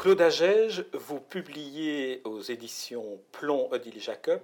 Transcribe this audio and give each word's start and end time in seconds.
Claude 0.00 0.22
Agege, 0.22 0.86
vous 0.94 1.20
publiez 1.20 2.22
aux 2.24 2.40
éditions 2.40 3.20
Plomb 3.32 3.68
Odile 3.70 4.00
Jacob 4.00 4.40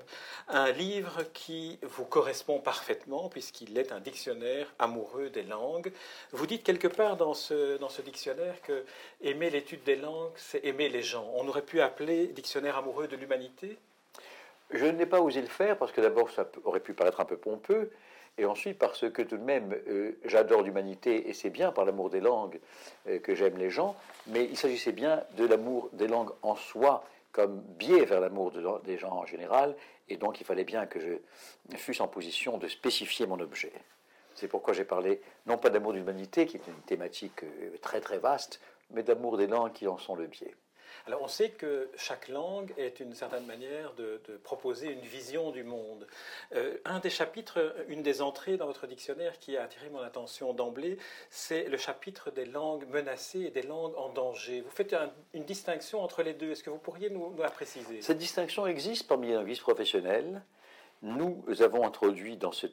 un 0.48 0.70
livre 0.70 1.23
qui 1.32 1.79
vous 1.80 2.05
correspond 2.05 2.59
parfaitement 2.59 3.30
puisqu'il 3.30 3.79
est 3.79 3.91
un 3.91 4.00
dictionnaire 4.00 4.70
amoureux 4.79 5.30
des 5.30 5.45
langues. 5.45 5.95
Vous 6.32 6.46
dites 6.46 6.62
quelque 6.62 6.88
part 6.88 7.16
dans 7.16 7.32
ce, 7.32 7.79
dans 7.79 7.88
ce 7.88 8.02
dictionnaire 8.02 8.60
que 8.60 8.84
aimer 9.23 9.48
l'étude 9.48 9.82
des 9.82 9.96
langues, 9.96 10.34
c'est 10.37 10.62
aimer 10.62 10.91
les 10.91 11.01
gens. 11.01 11.32
On 11.37 11.48
aurait 11.48 11.65
pu 11.65 11.80
appeler 11.80 12.27
dictionnaire 12.27 12.77
amoureux 12.77 13.09
de 13.09 13.16
l'humanité? 13.16 13.79
Je 14.73 14.84
n'ai 14.84 15.07
pas 15.07 15.23
osé 15.23 15.41
le 15.41 15.46
faire 15.46 15.79
parce 15.79 15.91
que 15.91 16.02
d'abord 16.02 16.29
ça 16.29 16.46
aurait 16.65 16.80
pu 16.80 16.93
paraître 16.93 17.20
un 17.20 17.24
peu 17.24 17.38
pompeux 17.38 17.91
et 18.38 18.45
ensuite 18.45 18.78
parce 18.78 19.10
que 19.10 19.22
tout 19.22 19.36
de 19.36 19.42
même, 19.42 19.74
euh, 19.88 20.18
j'adore 20.24 20.62
l'humanité, 20.62 21.28
et 21.28 21.32
c'est 21.32 21.50
bien 21.50 21.72
par 21.72 21.84
l'amour 21.84 22.10
des 22.10 22.20
langues 22.20 22.60
euh, 23.09 23.18
que 23.18 23.34
j'aime 23.34 23.56
les 23.56 23.70
gens, 23.70 23.96
mais 24.26 24.45
il 24.45 24.56
s'agissait 24.56 24.92
bien 24.92 25.22
de 25.36 25.46
l'amour 25.46 25.88
des 25.92 26.09
langues 26.09 26.32
en 26.42 26.56
soi, 26.56 27.04
comme 27.32 27.60
biais 27.78 28.04
vers 28.04 28.20
l'amour 28.20 28.52
des 28.84 28.96
gens 28.96 29.12
en 29.12 29.26
général, 29.26 29.76
et 30.09 30.16
donc 30.16 30.40
il 30.40 30.45
fallait 30.45 30.64
bien 30.64 30.86
que 30.86 31.00
je 31.00 31.76
fusse 31.76 32.00
en 32.00 32.09
position 32.09 32.59
de 32.59 32.68
spécifier 32.68 33.26
mon 33.26 33.40
objet. 33.40 33.72
C'est 34.34 34.48
pourquoi 34.48 34.74
j'ai 34.74 34.84
parlé 34.84 35.20
non 35.46 35.59
pas 35.59 35.70
d'amour 35.70 35.92
de 35.92 35.98
l'humanité, 35.98 36.46
qui 36.46 36.56
est 36.56 36.66
une 36.66 36.74
thématique 36.87 37.43
euh, 37.43 37.76
très 37.80 38.00
très 38.00 38.18
vaste, 38.18 38.60
mais 38.90 39.02
d'amour 39.02 39.37
des 39.37 39.46
langues 39.46 39.73
qui 39.73 39.88
en 39.88 39.98
sont 39.98 40.15
le 40.15 40.26
biais. 40.26 40.54
Alors 41.07 41.23
on 41.23 41.29
sait 41.29 41.51
que 41.51 41.91
chaque 41.97 42.29
langue 42.29 42.73
est 42.77 43.01
une 43.01 43.15
certaine 43.15 43.47
manière 43.47 43.95
de, 43.95 44.21
proposer 44.43 44.93
une 44.93 45.01
vision 45.01 45.51
du 45.51 45.63
monde. 45.63 46.07
Euh, 46.55 46.77
un 46.85 47.01
des 47.01 47.11
chapitres, 47.11 47.75
une 47.89 48.02
des 48.02 48.23
entrées 48.23 48.57
dans 48.57 48.66
votre 48.66 48.87
dictionnaire 48.87 49.39
qui 49.39 49.57
a 49.57 49.65
attiré 49.65 49.89
mon 49.91 50.01
attention 50.01 50.52
d'emblée, 50.52 50.99
c'est 51.30 51.65
le 51.65 51.77
chapitre 51.77 52.30
des 52.30 52.45
langues 52.45 52.87
menacées 52.89 53.41
et 53.41 53.51
des 53.51 53.63
langues 53.63 53.97
en 53.97 54.09
danger. 54.09 54.61
Vous 54.61 54.71
faites 54.71 54.95
une 55.35 55.45
distinction 55.45 56.02
entre 56.02 56.23
les 56.23 56.35
deux. 56.35 56.52
Est-ce 56.52 56.63
que 56.63 56.71
vous 56.71 56.79
pourriez 56.79 57.11
nous, 57.11 57.35
la 57.39 57.51
préciser? 57.51 58.02
Cette 58.02 58.19
distinction 58.19 58.67
existe 58.67 59.09
parmi 59.09 59.29
les 59.29 59.35
linguistes 59.35 59.63
professionnels. 59.63 60.43
Nous 61.02 61.45
avons 61.61 61.87
introduit 61.87 62.37
dans 62.37 62.52
ce, 62.52 62.67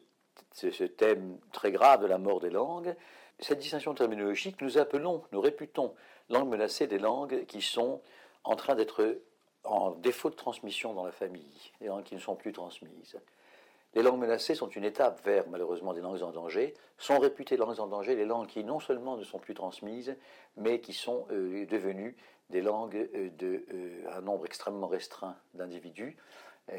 ce 0.53 0.83
thème 0.83 1.37
très 1.51 1.71
grave 1.71 2.01
de 2.01 2.07
la 2.07 2.17
mort 2.17 2.39
des 2.39 2.49
langues 2.49 2.95
cette 3.39 3.59
distinction 3.59 3.93
terminologique, 3.93 4.61
nous 4.61 4.77
appelons, 4.77 5.23
nous 5.31 5.41
réputons 5.41 5.93
langues 6.29 6.49
menacées 6.49 6.87
des 6.87 6.99
langues 6.99 7.45
qui 7.45 7.61
sont 7.61 8.01
en 8.43 8.55
train 8.55 8.75
d'être 8.75 9.19
en 9.63 9.91
défaut 9.91 10.29
de 10.29 10.35
transmission 10.35 10.93
dans 10.93 11.05
la 11.05 11.11
famille, 11.11 11.71
des 11.79 11.87
langues 11.87 12.03
qui 12.03 12.15
ne 12.15 12.19
sont 12.19 12.35
plus 12.35 12.51
transmises. 12.51 13.19
Les 13.95 14.01
langues 14.01 14.19
menacées 14.19 14.55
sont 14.55 14.69
une 14.69 14.85
étape 14.85 15.23
vers, 15.23 15.47
malheureusement, 15.47 15.93
des 15.93 16.01
langues 16.01 16.23
en 16.23 16.31
danger. 16.31 16.73
Sont 16.97 17.19
réputées 17.19 17.57
langues 17.57 17.79
en 17.79 17.87
danger 17.87 18.15
les 18.15 18.25
langues 18.25 18.47
qui 18.47 18.63
non 18.63 18.79
seulement 18.79 19.17
ne 19.17 19.23
sont 19.23 19.37
plus 19.37 19.53
transmises, 19.53 20.15
mais 20.57 20.79
qui 20.79 20.93
sont 20.93 21.27
euh, 21.31 21.65
devenues 21.67 22.15
des 22.49 22.61
langues 22.61 23.09
euh, 23.13 23.29
de 23.37 23.65
euh, 23.71 24.17
un 24.17 24.21
nombre 24.21 24.45
extrêmement 24.45 24.87
restreint 24.87 25.35
d'individus 25.53 26.17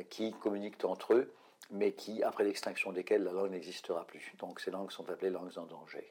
qui 0.09 0.33
communiquent 0.33 0.83
entre 0.87 1.13
eux, 1.13 1.31
mais 1.71 1.93
qui, 1.93 2.23
après 2.23 2.43
l'extinction 2.43 2.91
desquels 2.91 3.23
la 3.23 3.33
langue 3.33 3.51
n'existera 3.51 4.07
plus. 4.07 4.33
Donc 4.39 4.59
ces 4.59 4.71
langues 4.71 4.91
sont 4.91 5.11
appelées 5.11 5.29
langues 5.29 5.59
en 5.59 5.67
danger. 5.67 6.11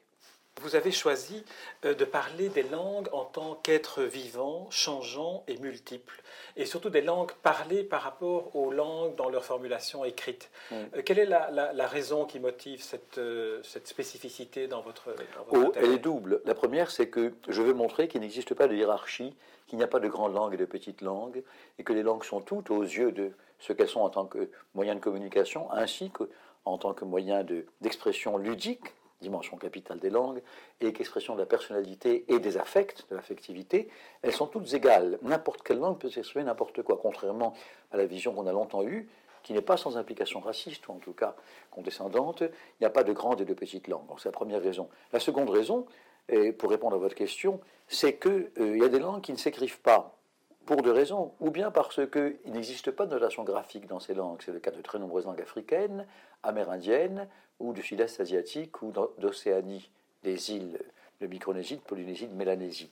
Vous 0.62 0.76
avez 0.76 0.92
choisi 0.92 1.44
euh, 1.84 1.94
de 1.94 2.04
parler 2.04 2.48
des 2.48 2.62
langues 2.62 3.08
en 3.12 3.24
tant 3.24 3.56
qu'êtres 3.56 4.02
vivants, 4.02 4.68
changeants 4.70 5.42
et 5.48 5.58
multiples, 5.58 6.22
et 6.56 6.64
surtout 6.64 6.90
des 6.90 7.02
langues 7.02 7.32
parlées 7.42 7.82
par 7.82 8.02
rapport 8.02 8.54
aux 8.54 8.70
langues 8.70 9.16
dans 9.16 9.28
leur 9.28 9.44
formulation 9.44 10.04
écrite. 10.04 10.50
Euh, 10.72 11.02
quelle 11.04 11.18
est 11.18 11.26
la, 11.26 11.86
raison 11.88 12.24
qui 12.24 12.38
motive 12.38 12.82
cette, 12.82 13.18
euh, 13.18 13.60
cette 13.64 13.88
spécificité 13.88 14.68
dans 14.68 14.80
votre, 14.80 15.14
oh, 15.50 15.72
Elle 15.74 15.92
est 15.92 15.98
double. 15.98 16.40
La 16.44 16.54
première, 16.54 16.90
c'est 16.90 17.08
que 17.08 17.34
je 17.48 17.60
veux 17.60 17.74
montrer 17.74 18.06
qu'il 18.06 18.20
n'existe 18.20 18.54
pas 18.54 18.68
de 18.68 18.76
hiérarchie, 18.76 19.34
qu'il 19.66 19.78
n'y 19.78 19.84
a 19.84 19.88
pas 19.88 20.00
de 20.00 20.08
grandes 20.08 20.34
langues 20.34 20.54
et 20.54 20.58
de 20.58 20.66
petites 20.66 21.02
langues, 21.02 21.42
et 21.80 21.82
que 21.82 21.92
les 21.92 22.04
langues 22.04 22.24
sont 22.24 22.40
toutes 22.40 22.70
aux 22.70 22.82
yeux 22.82 23.10
de 23.10 23.32
ce 23.58 23.72
qu'elles 23.72 23.88
sont 23.88 24.00
en 24.00 24.10
tant 24.10 24.26
que 24.26 24.48
moyen 24.74 24.94
de 24.94 25.00
communication, 25.00 25.70
ainsi 25.72 26.10
qu'en 26.10 26.78
tant 26.78 26.94
que 26.94 27.04
moyen 27.04 27.44
d'expression 27.80 28.38
ludique 28.38 28.94
dimension 29.24 29.56
capitale 29.56 29.98
des 29.98 30.10
langues, 30.10 30.40
et 30.80 30.92
qu'expression 30.92 31.34
de 31.34 31.40
la 31.40 31.46
personnalité 31.46 32.24
et 32.28 32.38
des 32.38 32.56
affects, 32.56 33.04
de 33.10 33.16
l'affectivité, 33.16 33.88
elles 34.22 34.32
sont 34.32 34.46
toutes 34.46 34.72
égales. 34.72 35.18
N'importe 35.22 35.62
quelle 35.62 35.78
langue 35.78 35.98
peut 35.98 36.10
s'exprimer 36.10 36.44
n'importe 36.44 36.82
quoi, 36.82 36.98
contrairement 37.02 37.54
à 37.90 37.96
la 37.96 38.06
vision 38.06 38.32
qu'on 38.32 38.46
a 38.46 38.52
longtemps 38.52 38.84
eue, 38.84 39.08
qui 39.42 39.52
n'est 39.52 39.62
pas 39.62 39.76
sans 39.76 39.96
implication 39.96 40.40
raciste, 40.40 40.86
ou 40.88 40.92
en 40.92 40.98
tout 40.98 41.12
cas 41.12 41.34
condescendante, 41.70 42.42
il 42.42 42.82
n'y 42.82 42.86
a 42.86 42.90
pas 42.90 43.04
de 43.04 43.12
grandes 43.12 43.40
et 43.40 43.44
de 43.44 43.54
petites 43.54 43.88
langues. 43.88 44.06
Donc 44.06 44.20
c'est 44.20 44.28
la 44.28 44.32
première 44.32 44.62
raison. 44.62 44.88
La 45.12 45.20
seconde 45.20 45.50
raison, 45.50 45.86
et 46.28 46.52
pour 46.52 46.70
répondre 46.70 46.96
à 46.96 46.98
votre 46.98 47.14
question, 47.14 47.60
c'est 47.86 48.16
qu'il 48.18 48.50
euh, 48.58 48.78
y 48.78 48.84
a 48.84 48.88
des 48.88 48.98
langues 48.98 49.20
qui 49.20 49.32
ne 49.32 49.36
s'écrivent 49.36 49.80
pas 49.80 50.16
pour 50.64 50.80
deux 50.80 50.92
raisons, 50.92 51.32
ou 51.40 51.50
bien 51.50 51.70
parce 51.70 52.00
qu'il 52.10 52.38
n'existe 52.46 52.90
pas 52.90 53.04
de 53.04 53.10
notation 53.10 53.44
graphique 53.44 53.86
dans 53.86 54.00
ces 54.00 54.14
langues, 54.14 54.40
c'est 54.42 54.52
le 54.52 54.60
cas 54.60 54.70
de 54.70 54.80
très 54.80 54.98
nombreuses 54.98 55.26
langues 55.26 55.42
africaines, 55.42 56.06
amérindiennes, 56.42 57.28
ou 57.60 57.72
du 57.72 57.82
sud-est 57.82 58.20
asiatique, 58.20 58.82
ou 58.82 58.92
d'Océanie, 59.18 59.90
des 60.22 60.52
îles 60.52 60.78
de 61.20 61.26
Micronésie, 61.26 61.76
de 61.76 61.82
Polynésie, 61.82 62.26
de 62.26 62.34
Mélanésie. 62.34 62.90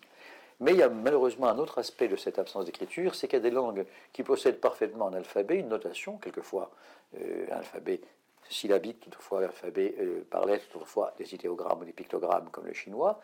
Mais 0.61 0.73
il 0.73 0.79
y 0.79 0.83
a 0.83 0.89
malheureusement 0.89 1.49
un 1.49 1.59
autre 1.59 1.79
aspect 1.79 2.07
de 2.07 2.15
cette 2.15 2.39
absence 2.39 2.67
d'écriture, 2.67 3.17
c'est 3.17 3.27
qu'il 3.27 3.39
y 3.39 3.41
a 3.41 3.43
des 3.43 3.51
langues 3.51 3.85
qui 4.13 4.23
possèdent 4.23 4.61
parfaitement 4.61 5.09
un 5.09 5.15
alphabet, 5.15 5.57
une 5.57 5.69
notation, 5.69 6.19
quelquefois 6.19 6.71
euh, 7.19 7.47
un 7.51 7.57
alphabet 7.57 8.01
syllabique, 8.49 9.01
toutefois 9.01 9.41
un 9.41 9.45
alphabet 9.45 9.97
euh, 9.99 10.25
par 10.31 10.47
lettres, 10.47 10.69
toutefois 10.71 11.15
des 11.19 11.35
idéogrammes 11.35 11.81
ou 11.81 11.85
des 11.85 11.93
pictogrammes 11.93 12.49
comme 12.51 12.67
le 12.67 12.75
chinois, 12.75 13.21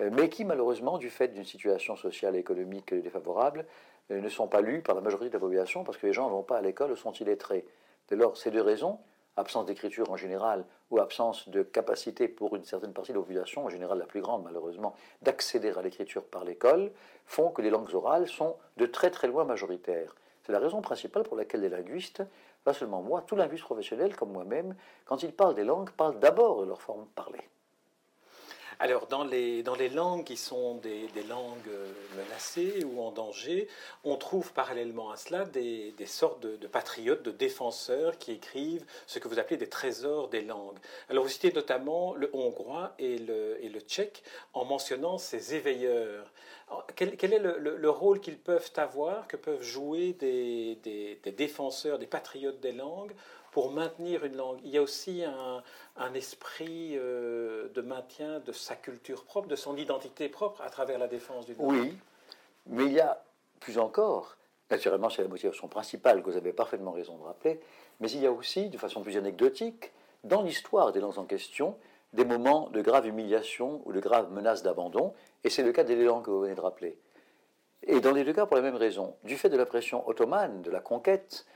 euh, 0.00 0.10
mais 0.12 0.28
qui 0.28 0.44
malheureusement, 0.44 0.98
du 0.98 1.10
fait 1.10 1.28
d'une 1.28 1.44
situation 1.44 1.96
sociale 1.96 2.36
et 2.36 2.38
économique 2.38 2.94
défavorable, 2.94 3.66
ne 4.10 4.28
sont 4.30 4.48
pas 4.48 4.62
lus 4.62 4.80
par 4.80 4.94
la 4.94 5.02
majorité 5.02 5.28
de 5.28 5.34
la 5.34 5.40
population 5.40 5.84
parce 5.84 5.98
que 5.98 6.06
les 6.06 6.14
gens 6.14 6.28
ne 6.28 6.32
vont 6.32 6.42
pas 6.42 6.56
à 6.56 6.62
l'école, 6.62 6.96
sont 6.96 7.12
illettrés. 7.12 7.66
Dès 8.08 8.16
lors, 8.16 8.38
ces 8.38 8.50
deux 8.50 8.62
raisons, 8.62 8.98
absence 9.38 9.66
d'écriture 9.66 10.10
en 10.10 10.16
général 10.16 10.64
ou 10.90 10.98
absence 10.98 11.48
de 11.48 11.62
capacité 11.62 12.28
pour 12.28 12.56
une 12.56 12.64
certaine 12.64 12.92
partie 12.92 13.12
de 13.12 13.16
la 13.16 13.22
population, 13.22 13.64
en 13.64 13.68
général 13.68 13.98
la 13.98 14.06
plus 14.06 14.20
grande 14.20 14.44
malheureusement, 14.44 14.94
d'accéder 15.22 15.72
à 15.76 15.82
l'écriture 15.82 16.24
par 16.24 16.44
l'école, 16.44 16.90
font 17.26 17.50
que 17.50 17.62
les 17.62 17.70
langues 17.70 17.94
orales 17.94 18.28
sont 18.28 18.56
de 18.76 18.86
très 18.86 19.10
très 19.10 19.28
loin 19.28 19.44
majoritaires. 19.44 20.14
C'est 20.44 20.52
la 20.52 20.58
raison 20.58 20.80
principale 20.80 21.24
pour 21.24 21.36
laquelle 21.36 21.60
les 21.60 21.68
linguistes, 21.68 22.22
pas 22.64 22.72
seulement 22.72 23.02
moi, 23.02 23.22
tout 23.26 23.36
linguiste 23.36 23.64
professionnel 23.64 24.16
comme 24.16 24.32
moi-même, 24.32 24.74
quand 25.04 25.22
ils 25.22 25.32
parlent 25.32 25.54
des 25.54 25.64
langues, 25.64 25.90
parlent 25.90 26.18
d'abord 26.18 26.62
de 26.62 26.66
leur 26.66 26.80
forme 26.80 27.06
parlée. 27.14 27.48
Alors, 28.80 29.08
dans 29.08 29.24
les, 29.24 29.64
dans 29.64 29.74
les 29.74 29.88
langues 29.88 30.22
qui 30.22 30.36
sont 30.36 30.76
des, 30.76 31.08
langues 31.28 31.68
euh, 31.68 31.92
menacées 32.16 32.84
ou 32.84 33.00
en 33.02 33.10
danger, 33.10 33.66
on 34.04 34.16
trouve 34.16 34.52
parallèlement 34.52 35.10
à 35.10 35.16
cela 35.16 35.44
des, 35.46 35.92
sortes 36.06 36.40
de, 36.40 36.66
patriotes, 36.68 37.24
de 37.24 37.32
défenseurs 37.32 38.18
qui 38.18 38.32
écrivent 38.32 38.84
ce 39.08 39.18
que 39.18 39.26
vous 39.26 39.40
appelez 39.40 39.56
des 39.56 39.68
trésors 39.68 40.28
des 40.28 40.42
langues. 40.42 40.78
Alors, 41.08 41.24
vous 41.24 41.30
citez 41.30 41.52
notamment 41.52 42.14
le 42.14 42.30
hongrois 42.32 42.94
et 43.00 43.18
le, 43.18 43.58
et 43.64 43.68
le 43.68 43.80
tchèque 43.80 44.22
en 44.54 44.64
mentionnant 44.64 45.18
ces 45.18 45.56
éveilleurs. 45.56 46.30
Quel, 46.94 47.32
est 47.32 47.38
le, 47.38 47.90
rôle 47.90 48.20
qu'ils 48.20 48.38
peuvent 48.38 48.70
avoir, 48.76 49.26
que 49.26 49.38
peuvent 49.38 49.62
jouer 49.62 50.12
des, 50.12 50.78
des 50.84 51.32
défenseurs, 51.32 51.98
des 51.98 52.06
patriotes 52.06 52.60
des 52.60 52.72
langues 52.72 53.14
pour 53.52 53.70
maintenir 53.70 54.24
une 54.24 54.36
langue. 54.36 54.58
Il 54.64 54.70
y 54.70 54.78
a 54.78 54.82
aussi 54.82 55.24
un, 55.24 56.14
esprit 56.14 56.92
euh, 56.96 57.68
de 57.74 57.80
maintien 57.80 58.40
de 58.40 58.52
sa 58.52 58.76
culture 58.76 59.24
propre, 59.24 59.48
de 59.48 59.56
son 59.56 59.76
identité 59.76 60.28
propre 60.28 60.62
à 60.62 60.70
travers 60.70 60.98
la 60.98 61.08
défense 61.08 61.46
d'une 61.46 61.58
langue. 61.58 61.70
Oui, 61.70 61.98
mais 62.66 62.84
il 62.84 62.92
y 62.92 63.00
a 63.00 63.22
plus 63.60 63.78
encore, 63.78 64.36
naturellement 64.70 65.10
c'est 65.10 65.22
la 65.22 65.28
motivation 65.28 65.68
principale 65.68 66.22
que 66.22 66.30
vous 66.30 66.36
avez 66.36 66.52
parfaitement 66.52 66.92
raison 66.92 67.16
de 67.16 67.24
rappeler, 67.24 67.60
mais 68.00 68.10
il 68.10 68.20
y 68.20 68.26
a 68.26 68.32
aussi, 68.32 68.68
de 68.68 68.78
façon 68.78 69.02
plus 69.02 69.16
anecdotique, 69.16 69.92
dans 70.24 70.42
l'histoire 70.42 70.92
des 70.92 71.00
langues 71.00 71.18
en 71.18 71.24
question, 71.24 71.76
des 72.12 72.24
moments 72.24 72.68
de 72.70 72.80
grave 72.80 73.06
humiliation 73.06 73.82
ou 73.84 73.92
de 73.92 74.00
grave 74.00 74.32
menace 74.32 74.62
d'abandon, 74.62 75.14
et 75.44 75.50
c'est 75.50 75.62
le 75.62 75.72
cas 75.72 75.84
des 75.84 75.96
langues 75.96 76.24
que 76.24 76.30
vous 76.30 76.40
venez 76.40 76.54
de 76.54 76.60
rappeler. 76.60 76.96
Et 77.82 78.00
dans 78.00 78.12
les 78.12 78.24
deux 78.24 78.32
cas, 78.32 78.46
pour 78.46 78.56
la 78.56 78.62
même 78.62 78.76
raison, 78.76 79.16
du 79.24 79.36
fait 79.36 79.48
de 79.48 79.56
la 79.56 79.66
pression 79.66 80.08
ottomane, 80.08 80.62
de 80.62 80.70
la 80.70 80.80
conquête, 80.80 81.46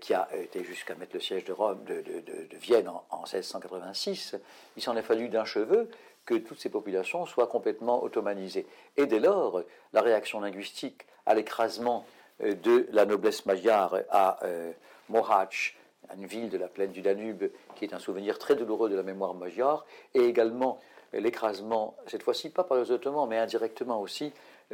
qui 0.00 0.14
a 0.14 0.28
été 0.36 0.62
jusqu'à 0.62 0.94
mettre 0.94 1.14
le 1.14 1.20
siège 1.20 1.44
de 1.44 1.52
Rome, 1.52 1.84
de, 1.84 2.56
Vienne 2.56 2.88
en, 2.88 3.22
1686, 3.22 4.36
il 4.76 4.82
s'en 4.82 4.96
est 4.96 5.02
fallu 5.02 5.28
d'un 5.28 5.44
cheveu 5.44 5.88
que 6.24 6.34
toutes 6.34 6.60
ces 6.60 6.68
populations 6.68 7.26
soient 7.26 7.46
complètement 7.46 8.02
ottomanisées. 8.02 8.66
Et 8.96 9.06
dès 9.06 9.20
lors, 9.20 9.62
la 9.92 10.00
réaction 10.00 10.40
linguistique 10.40 11.06
à 11.26 11.34
l'écrasement 11.34 12.06
euh, 12.42 12.54
de 12.54 12.88
la 12.92 13.04
noblesse 13.06 13.46
magyare 13.46 13.98
à 14.10 14.44
euh, 14.44 14.72
une 16.16 16.26
ville 16.26 16.50
de 16.50 16.58
la 16.58 16.68
plaine 16.68 16.92
du 16.92 17.02
Danube, 17.02 17.44
qui 17.76 17.84
est 17.84 17.94
un 17.94 17.98
souvenir 17.98 18.38
très 18.38 18.54
douloureux 18.54 18.88
de 18.88 18.96
la 18.96 19.02
mémoire 19.02 19.34
magyare, 19.34 19.84
et 20.14 20.20
également 20.20 20.78
l'écrasement, 21.12 21.96
cette 22.06 22.22
fois-ci 22.22 22.50
pas 22.50 22.64
par 22.64 22.78
les 22.78 22.90
Ottomans, 22.90 23.28
mais 23.28 23.38
indirectement 23.38 24.00
aussi 24.00 24.32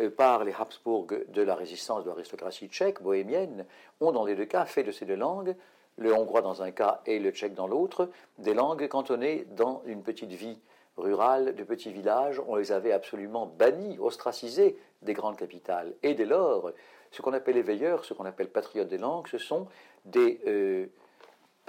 par 0.08 0.44
les 0.44 0.52
Habsbourg 0.52 1.06
de 1.06 1.42
la 1.42 1.54
résistance 1.54 2.04
de 2.04 2.08
l'aristocratie 2.08 2.68
tchèque, 2.68 3.02
bohémienne, 3.02 3.66
ont 4.00 4.12
dans 4.12 4.24
les 4.24 4.34
deux 4.34 4.46
cas 4.46 4.64
fait 4.64 4.82
de 4.82 4.92
ces 4.92 5.04
deux 5.04 5.16
langues, 5.16 5.54
le 5.96 6.14
hongrois 6.14 6.42
dans 6.42 6.62
un 6.62 6.70
cas 6.70 7.02
et 7.06 7.18
le 7.18 7.30
tchèque 7.30 7.54
dans 7.54 7.66
l'autre, 7.66 8.10
des 8.38 8.54
langues 8.54 8.88
cantonnées 8.88 9.46
dans 9.56 9.82
une 9.86 10.02
petite 10.02 10.32
vie 10.32 10.58
rurale, 10.96 11.54
de 11.54 11.64
petits 11.64 11.92
villages. 11.92 12.40
On 12.46 12.56
les 12.56 12.72
avait 12.72 12.92
absolument 12.92 13.46
bannis, 13.46 13.98
ostracisés 13.98 14.78
des 15.02 15.12
grandes 15.12 15.36
capitales. 15.36 15.94
Et 16.02 16.14
dès 16.14 16.24
lors, 16.24 16.72
ce 17.10 17.22
qu'on 17.22 17.32
appelle 17.32 17.56
les 17.56 17.62
veilleurs, 17.62 18.04
ce 18.04 18.14
qu'on 18.14 18.24
appelle 18.24 18.48
patriotes 18.48 18.88
des 18.88 18.98
langues, 18.98 19.26
ce 19.28 19.38
sont 19.38 19.66
des 20.04 20.40
euh, 20.46 20.86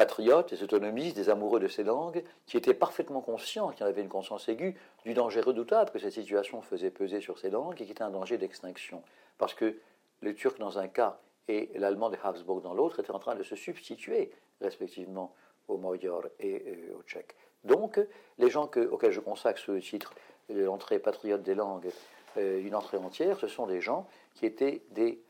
patriotes, 0.01 0.49
des 0.49 0.63
autonomistes, 0.63 1.15
des 1.15 1.29
amoureux 1.29 1.59
de 1.59 1.67
ces 1.67 1.83
langues, 1.83 2.23
qui 2.47 2.57
étaient 2.57 2.73
parfaitement 2.73 3.21
conscients, 3.21 3.69
qui 3.69 3.83
en 3.83 3.85
avaient 3.85 4.01
une 4.01 4.09
conscience 4.09 4.49
aiguë 4.49 4.75
du 5.05 5.13
danger 5.13 5.41
redoutable 5.41 5.91
que 5.91 5.99
cette 5.99 6.13
situation 6.13 6.63
faisait 6.63 6.89
peser 6.89 7.21
sur 7.21 7.37
ces 7.37 7.51
langues 7.51 7.79
et 7.79 7.85
qui 7.85 7.91
était 7.91 8.01
un 8.01 8.09
danger 8.09 8.39
d'extinction. 8.39 9.03
Parce 9.37 9.53
que 9.53 9.77
le 10.21 10.33
turc 10.33 10.57
dans 10.57 10.79
un 10.79 10.87
cas 10.87 11.19
et 11.47 11.69
l'allemand 11.75 12.09
des 12.09 12.17
Habsburg 12.23 12.63
dans 12.63 12.73
l'autre 12.73 12.99
étaient 12.99 13.11
en 13.11 13.19
train 13.19 13.35
de 13.35 13.43
se 13.43 13.55
substituer 13.55 14.31
respectivement 14.59 15.35
aux 15.67 15.77
Magyars 15.77 16.25
et 16.39 16.63
euh, 16.65 16.97
aux 16.97 17.03
Tchèques. 17.03 17.35
Donc, 17.63 17.99
les 18.39 18.49
gens 18.49 18.63
auxquels 18.63 19.11
je 19.11 19.19
consacre 19.19 19.59
ce 19.59 19.73
titre, 19.73 20.15
l'entrée 20.49 20.97
patriote 20.97 21.43
des 21.43 21.53
langues, 21.53 21.91
euh, 22.37 22.59
une 22.59 22.73
entrée 22.73 22.97
entière, 22.97 23.39
ce 23.39 23.47
sont 23.47 23.67
des 23.67 23.81
gens 23.81 24.07
qui 24.33 24.47
étaient 24.47 24.81
des 24.89 25.21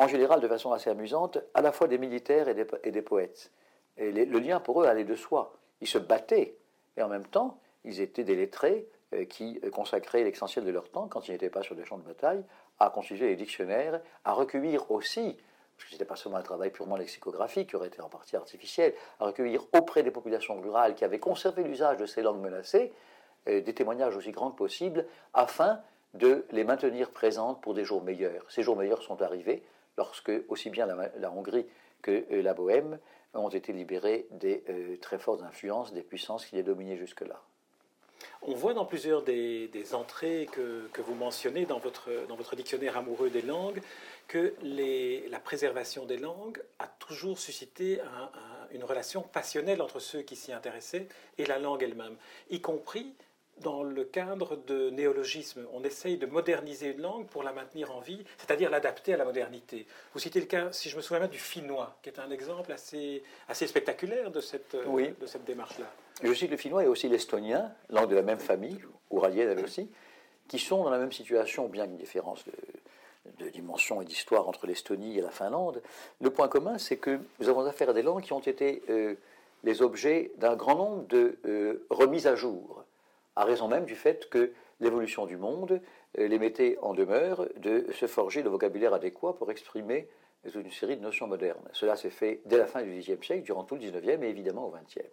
en 0.00 0.08
général 0.08 0.40
de 0.40 0.48
façon 0.48 0.72
assez 0.72 0.88
amusante, 0.88 1.38
à 1.52 1.60
la 1.60 1.72
fois 1.72 1.86
des 1.86 1.98
militaires 1.98 2.48
et 2.48 2.90
des, 2.90 3.02
poètes. 3.02 3.50
Le 4.00 4.38
lien 4.38 4.60
pour 4.60 4.82
eux 4.82 4.86
allait 4.86 5.04
de 5.04 5.14
soi. 5.14 5.52
Ils 5.80 5.86
se 5.86 5.98
battaient, 5.98 6.56
et 6.96 7.02
en 7.02 7.08
même 7.08 7.26
temps, 7.26 7.58
ils 7.84 8.00
étaient 8.00 8.24
des 8.24 8.34
lettrés 8.34 8.86
euh, 9.14 9.24
qui 9.24 9.60
consacraient 9.72 10.24
l'essentiel 10.24 10.64
de 10.64 10.70
leur 10.70 10.88
temps, 10.90 11.06
quand 11.06 11.28
ils 11.28 11.32
n'étaient 11.32 11.50
pas 11.50 11.62
sur 11.62 11.74
des 11.74 11.84
champs 11.84 11.98
de 11.98 12.04
bataille, 12.04 12.42
à 12.78 12.90
constituer 12.90 13.28
les 13.28 13.36
dictionnaires, 13.36 14.00
à 14.24 14.32
recueillir 14.32 14.90
aussi, 14.90 15.36
parce 15.76 15.84
que 15.84 15.90
ce 15.90 15.94
n'était 15.94 16.04
pas 16.04 16.16
seulement 16.16 16.38
un 16.38 16.42
travail 16.42 16.70
purement 16.70 16.96
lexicographique 16.96 17.70
qui 17.70 17.76
aurait 17.76 17.88
été 17.88 18.00
en 18.00 18.08
partie 18.08 18.36
artificiel, 18.36 18.94
à 19.18 19.26
recueillir 19.26 19.64
auprès 19.76 20.02
des 20.02 20.10
populations 20.10 20.58
rurales 20.60 20.94
qui 20.94 21.04
avaient 21.04 21.18
conservé 21.18 21.62
l'usage 21.62 21.98
de 21.98 22.06
ces 22.06 22.22
langues 22.22 22.40
menacées, 22.40 22.92
euh, 23.48 23.60
des 23.60 23.74
témoignages 23.74 24.16
aussi 24.16 24.30
grands 24.30 24.50
que 24.50 24.56
possible, 24.56 25.06
afin 25.34 25.80
de 26.14 26.44
les 26.50 26.64
maintenir 26.64 27.10
présentes 27.10 27.60
pour 27.60 27.74
des 27.74 27.84
jours 27.84 28.02
meilleurs. 28.02 28.44
Ces 28.50 28.62
jours 28.62 28.76
meilleurs 28.76 29.02
sont 29.02 29.22
arrivés 29.22 29.62
lorsque 29.96 30.32
aussi 30.48 30.70
bien 30.70 30.86
la, 30.86 31.30
Hongrie 31.30 31.66
que 32.02 32.24
euh, 32.32 32.42
la 32.42 32.54
Bohème 32.54 32.98
ont 33.34 33.48
été 33.48 33.72
libérés 33.72 34.26
des 34.30 34.62
euh, 34.68 34.96
très 34.96 35.18
fortes 35.18 35.42
influences 35.42 35.92
des 35.92 36.02
puissances 36.02 36.46
qui 36.46 36.56
les 36.56 36.62
dominaient 36.62 36.96
jusque-là. 36.96 37.40
On 38.42 38.54
voit 38.54 38.74
dans 38.74 38.86
plusieurs 38.86 39.22
des, 39.22 39.70
entrées 39.92 40.48
que, 40.52 41.00
vous 41.00 41.14
mentionnez 41.14 41.66
dans 41.66 41.78
votre, 41.78 42.10
dans 42.28 42.36
votre 42.36 42.56
dictionnaire 42.56 42.96
amoureux 42.96 43.30
des 43.30 43.42
langues 43.42 43.80
que 44.28 44.54
la 44.62 45.40
préservation 45.40 46.06
des 46.06 46.16
langues 46.16 46.62
a 46.78 46.86
toujours 46.86 47.38
suscité 47.38 48.00
une 48.72 48.84
relation 48.84 49.22
passionnelle 49.22 49.82
entre 49.82 49.98
ceux 49.98 50.22
qui 50.22 50.36
s'y 50.36 50.52
intéressaient 50.52 51.06
et 51.36 51.46
la 51.46 51.58
langue 51.58 51.82
elle-même, 51.82 52.16
y 52.50 52.60
compris 52.60 53.14
dans 53.62 53.82
le 53.82 54.04
cadre 54.04 54.56
de 54.66 54.90
néologisme. 54.90 55.66
On 55.72 55.82
essaye 55.84 56.16
de 56.16 56.26
moderniser 56.26 56.92
une 56.92 57.02
langue 57.02 57.26
pour 57.26 57.42
la 57.42 57.52
maintenir 57.52 57.94
en 57.94 58.00
vie, 58.00 58.24
c'est-à-dire 58.38 58.70
l'adapter 58.70 59.14
à 59.14 59.16
la 59.16 59.24
modernité. 59.24 59.86
Vous 60.12 60.20
citez 60.20 60.40
le 60.40 60.46
cas, 60.46 60.72
si 60.72 60.88
je 60.88 60.96
me 60.96 61.02
souviens 61.02 61.20
bien, 61.20 61.28
du 61.28 61.38
finnois, 61.38 61.96
qui 62.02 62.08
est 62.08 62.18
un 62.18 62.30
exemple 62.30 62.72
assez, 62.72 63.22
assez 63.48 63.66
spectaculaire 63.66 64.30
de 64.30 64.40
cette, 64.40 64.76
de 64.76 65.26
cette 65.26 65.44
démarche-là. 65.44 65.86
Je 66.22 66.32
cite 66.34 66.50
le 66.50 66.56
finnois 66.56 66.84
et 66.84 66.86
aussi 66.86 67.08
l'estonien, 67.08 67.72
langue 67.88 68.10
de 68.10 68.14
la 68.14 68.22
même 68.22 68.40
famille, 68.40 68.78
ouralienne 69.10 69.48
elle 69.50 69.64
aussi, 69.64 69.88
qui 70.48 70.58
sont 70.58 70.84
dans 70.84 70.90
la 70.90 70.98
même 70.98 71.12
situation, 71.12 71.68
bien 71.68 71.86
qu'une 71.86 71.96
différence 71.96 72.44
de, 72.44 73.48
dimension 73.50 74.02
et 74.02 74.04
d'histoire 74.04 74.48
entre 74.48 74.66
l'Estonie 74.66 75.16
et 75.16 75.22
la 75.22 75.30
Finlande. 75.30 75.82
Le 76.20 76.30
point 76.30 76.48
commun, 76.48 76.76
c'est 76.76 76.98
que 76.98 77.20
nous 77.38 77.48
avons 77.48 77.64
affaire 77.64 77.88
à 77.90 77.92
des 77.94 78.02
langues 78.02 78.22
qui 78.22 78.32
ont 78.34 78.40
été 78.40 78.82
euh, 78.90 79.14
les 79.64 79.80
objets 79.80 80.32
d'un 80.36 80.56
grand 80.56 80.74
nombre 80.74 81.06
de 81.06 81.38
euh, 81.46 81.86
remises 81.88 82.26
à 82.26 82.34
jour 82.34 82.84
à 83.40 83.44
raison 83.44 83.68
même 83.68 83.86
du 83.86 83.96
fait 83.96 84.28
que 84.28 84.52
l'évolution 84.80 85.24
du 85.24 85.38
monde 85.38 85.80
euh, 86.18 86.28
les 86.28 86.38
mettait 86.38 86.76
en 86.82 86.92
demeure 86.92 87.46
de 87.56 87.86
se 87.92 88.06
forger 88.06 88.42
le 88.42 88.50
vocabulaire 88.50 88.92
adéquat 88.92 89.32
pour 89.32 89.50
exprimer 89.50 90.08
une 90.54 90.70
série 90.70 90.98
de 90.98 91.02
notions 91.02 91.26
modernes. 91.26 91.66
Cela 91.72 91.96
s'est 91.96 92.10
fait 92.10 92.42
dès 92.44 92.58
la 92.58 92.66
fin 92.66 92.82
du 92.82 93.00
Xe 93.00 93.18
siècle, 93.22 93.42
durant 93.42 93.64
tout 93.64 93.76
le 93.76 93.80
XIXe 93.80 94.22
et 94.22 94.28
évidemment 94.28 94.66
au 94.66 94.70
XXe. 94.70 95.08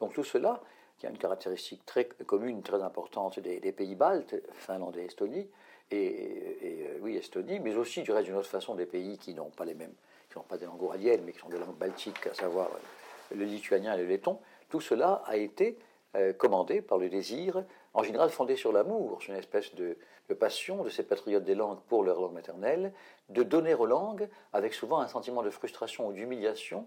Donc 0.00 0.12
tout 0.12 0.24
cela, 0.24 0.62
qui 0.98 1.06
a 1.06 1.10
une 1.10 1.16
caractéristique 1.16 1.84
très 1.86 2.04
commune, 2.04 2.62
très 2.62 2.82
importante 2.82 3.38
des, 3.40 3.72
pays 3.72 3.94
baltes, 3.94 4.34
Finlande 4.52 4.98
et 4.98 5.06
Estonie, 5.06 5.48
et, 5.90 6.58
euh, 6.62 6.98
oui, 7.00 7.16
Estonie, 7.16 7.60
mais 7.60 7.74
aussi 7.76 8.02
du 8.02 8.12
reste 8.12 8.26
d'une 8.26 8.36
autre 8.36 8.48
façon 8.48 8.74
des 8.74 8.86
pays 8.86 9.16
qui 9.16 9.32
n'ont 9.32 9.50
pas 9.50 9.64
les 9.64 9.74
mêmes, 9.74 9.94
qui 10.30 10.36
n'ont 10.36 10.44
pas 10.44 10.58
des 10.58 10.66
langues 10.66 10.82
oraliennes, 10.82 11.22
mais 11.24 11.32
qui 11.32 11.38
sont 11.38 11.48
des 11.48 11.58
langues 11.58 11.76
baltiques, 11.78 12.26
à 12.26 12.34
savoir 12.34 12.68
le 13.34 13.44
lituanien 13.44 13.94
et 13.94 13.98
le 13.98 14.06
letton, 14.06 14.40
tout 14.68 14.80
cela 14.80 15.22
a 15.26 15.36
été 15.36 15.78
euh, 16.16 16.32
commandé 16.32 16.80
par 16.80 16.96
le 16.96 17.08
désir, 17.10 17.62
en 17.92 18.02
général 18.02 18.30
fondé 18.30 18.56
sur 18.56 18.72
l'amour, 18.72 19.20
sur 19.20 19.34
une 19.34 19.38
espèce 19.38 19.74
de, 19.74 19.96
passion 20.40 20.82
de 20.82 20.88
ces 20.88 21.02
patriotes 21.02 21.44
des 21.44 21.54
langues 21.54 21.80
pour 21.88 22.02
leur 22.02 22.20
langue 22.20 22.32
maternelle, 22.32 22.92
de 23.28 23.42
donner 23.42 23.74
aux 23.74 23.84
langues, 23.84 24.28
avec 24.54 24.72
souvent 24.72 25.00
un 25.00 25.08
sentiment 25.08 25.42
de 25.42 25.50
frustration 25.50 26.08
ou 26.08 26.12
d'humiliation, 26.12 26.86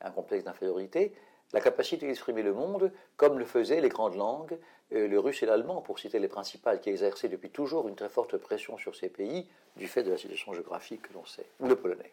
un 0.00 0.10
complexe 0.10 0.44
d'infériorité, 0.44 1.12
la 1.52 1.60
capacité 1.60 2.06
d'exprimer 2.06 2.42
le 2.42 2.54
monde 2.54 2.90
comme 3.16 3.38
le 3.38 3.44
faisaient 3.44 3.82
les 3.82 3.90
grandes 3.90 4.16
langues, 4.16 4.58
euh, 4.92 5.06
le 5.06 5.20
russe 5.20 5.42
et 5.42 5.46
l'allemand, 5.46 5.82
pour 5.82 5.98
citer 5.98 6.18
les 6.18 6.28
principales, 6.28 6.80
qui 6.80 6.88
exerçaient 6.88 7.28
depuis 7.28 7.50
toujours 7.50 7.86
une 7.86 7.96
très 7.96 8.08
forte 8.08 8.38
pression 8.38 8.78
sur 8.78 8.96
ces 8.96 9.10
pays 9.10 9.46
du 9.76 9.88
fait 9.88 10.02
de 10.02 10.10
la 10.10 10.16
situation 10.16 10.54
géographique 10.54 11.02
que 11.02 11.12
l'on 11.12 11.26
sait, 11.26 11.46
ou 11.60 11.68
le 11.68 11.76
polonais. 11.76 12.12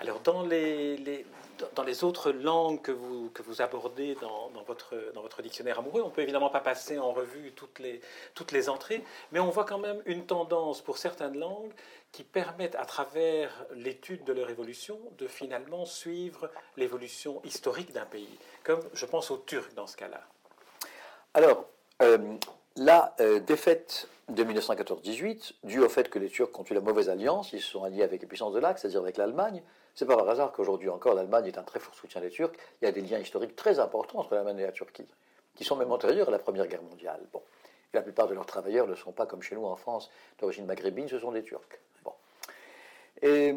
Alors, 0.00 0.20
dans 0.20 0.42
les, 0.42 1.24
dans 1.74 1.82
les 1.82 2.04
autres 2.04 2.30
langues 2.30 2.80
que 2.80 2.92
vous, 2.92 3.30
que 3.30 3.42
vous 3.42 3.62
abordez 3.62 4.14
dans, 4.20 4.50
votre, 4.66 4.94
dans 5.14 5.22
votre 5.22 5.42
dictionnaire 5.42 5.80
amoureux, 5.80 6.02
on 6.02 6.06
ne 6.06 6.12
peut 6.12 6.22
évidemment 6.22 6.50
pas 6.50 6.60
passer 6.60 6.98
en 6.98 7.12
revue 7.12 7.52
toutes 7.52 7.80
les, 7.80 8.00
toutes 8.34 8.52
les 8.52 8.68
entrées, 8.68 9.02
mais 9.32 9.40
on 9.40 9.50
voit 9.50 9.64
quand 9.64 9.78
même 9.78 10.00
une 10.06 10.24
tendance 10.24 10.80
pour 10.82 10.98
certaines 10.98 11.36
langues 11.36 11.72
qui 12.12 12.22
permettent, 12.22 12.76
à 12.76 12.84
travers 12.84 13.66
l'étude 13.74 14.24
de 14.24 14.32
leur 14.32 14.48
évolution, 14.50 14.98
de 15.18 15.26
finalement 15.26 15.84
suivre 15.84 16.48
l'évolution 16.76 17.42
historique 17.44 17.92
d'un 17.92 18.06
pays, 18.06 18.38
comme 18.62 18.80
je 18.94 19.04
pense 19.04 19.30
au 19.30 19.38
turc 19.38 19.74
dans 19.74 19.86
ce 19.86 19.96
cas-là. 19.96 20.22
Alors, 21.34 21.64
euh, 22.02 22.36
la 22.76 23.14
euh, 23.20 23.40
défaite 23.40 24.08
de 24.28 24.44
1914-18, 24.44 25.54
due 25.64 25.80
au 25.80 25.88
fait 25.88 26.08
que 26.08 26.18
les 26.18 26.28
Turcs 26.28 26.50
ont 26.58 26.64
eu 26.64 26.74
la 26.74 26.80
mauvaise 26.80 27.08
alliance, 27.08 27.52
ils 27.52 27.60
se 27.60 27.70
sont 27.70 27.82
alliés 27.82 28.02
avec 28.02 28.20
les 28.20 28.26
puissances 28.26 28.52
de 28.52 28.58
l'Axe, 28.58 28.82
c'est-à-dire 28.82 29.00
avec 29.00 29.16
l'Allemagne, 29.16 29.62
c'est 29.98 30.06
pas 30.06 30.16
par 30.16 30.28
hasard 30.28 30.52
qu'aujourd'hui 30.52 30.88
encore 30.88 31.14
l'Allemagne 31.14 31.46
est 31.46 31.58
un 31.58 31.64
très 31.64 31.80
fort 31.80 31.92
soutien 31.92 32.20
des 32.20 32.30
Turcs. 32.30 32.54
Il 32.80 32.84
y 32.84 32.88
a 32.88 32.92
des 32.92 33.00
liens 33.00 33.18
historiques 33.18 33.56
très 33.56 33.80
importants 33.80 34.20
entre 34.20 34.32
l'Allemagne 34.32 34.60
et 34.60 34.62
la 34.62 34.70
Turquie, 34.70 35.08
qui 35.56 35.64
sont 35.64 35.74
même 35.74 35.90
antérieurs 35.90 36.28
à 36.28 36.30
la 36.30 36.38
Première 36.38 36.68
Guerre 36.68 36.84
mondiale. 36.84 37.20
Bon. 37.32 37.42
la 37.92 38.02
plupart 38.02 38.28
de 38.28 38.34
leurs 38.34 38.46
travailleurs 38.46 38.86
ne 38.86 38.94
sont 38.94 39.10
pas 39.10 39.26
comme 39.26 39.42
chez 39.42 39.56
nous 39.56 39.64
en 39.64 39.74
France 39.74 40.08
d'origine 40.38 40.66
maghrébine, 40.66 41.08
ce 41.08 41.18
sont 41.18 41.32
des 41.32 41.42
Turcs. 41.42 41.80
Bon. 42.04 42.12
Et 43.22 43.56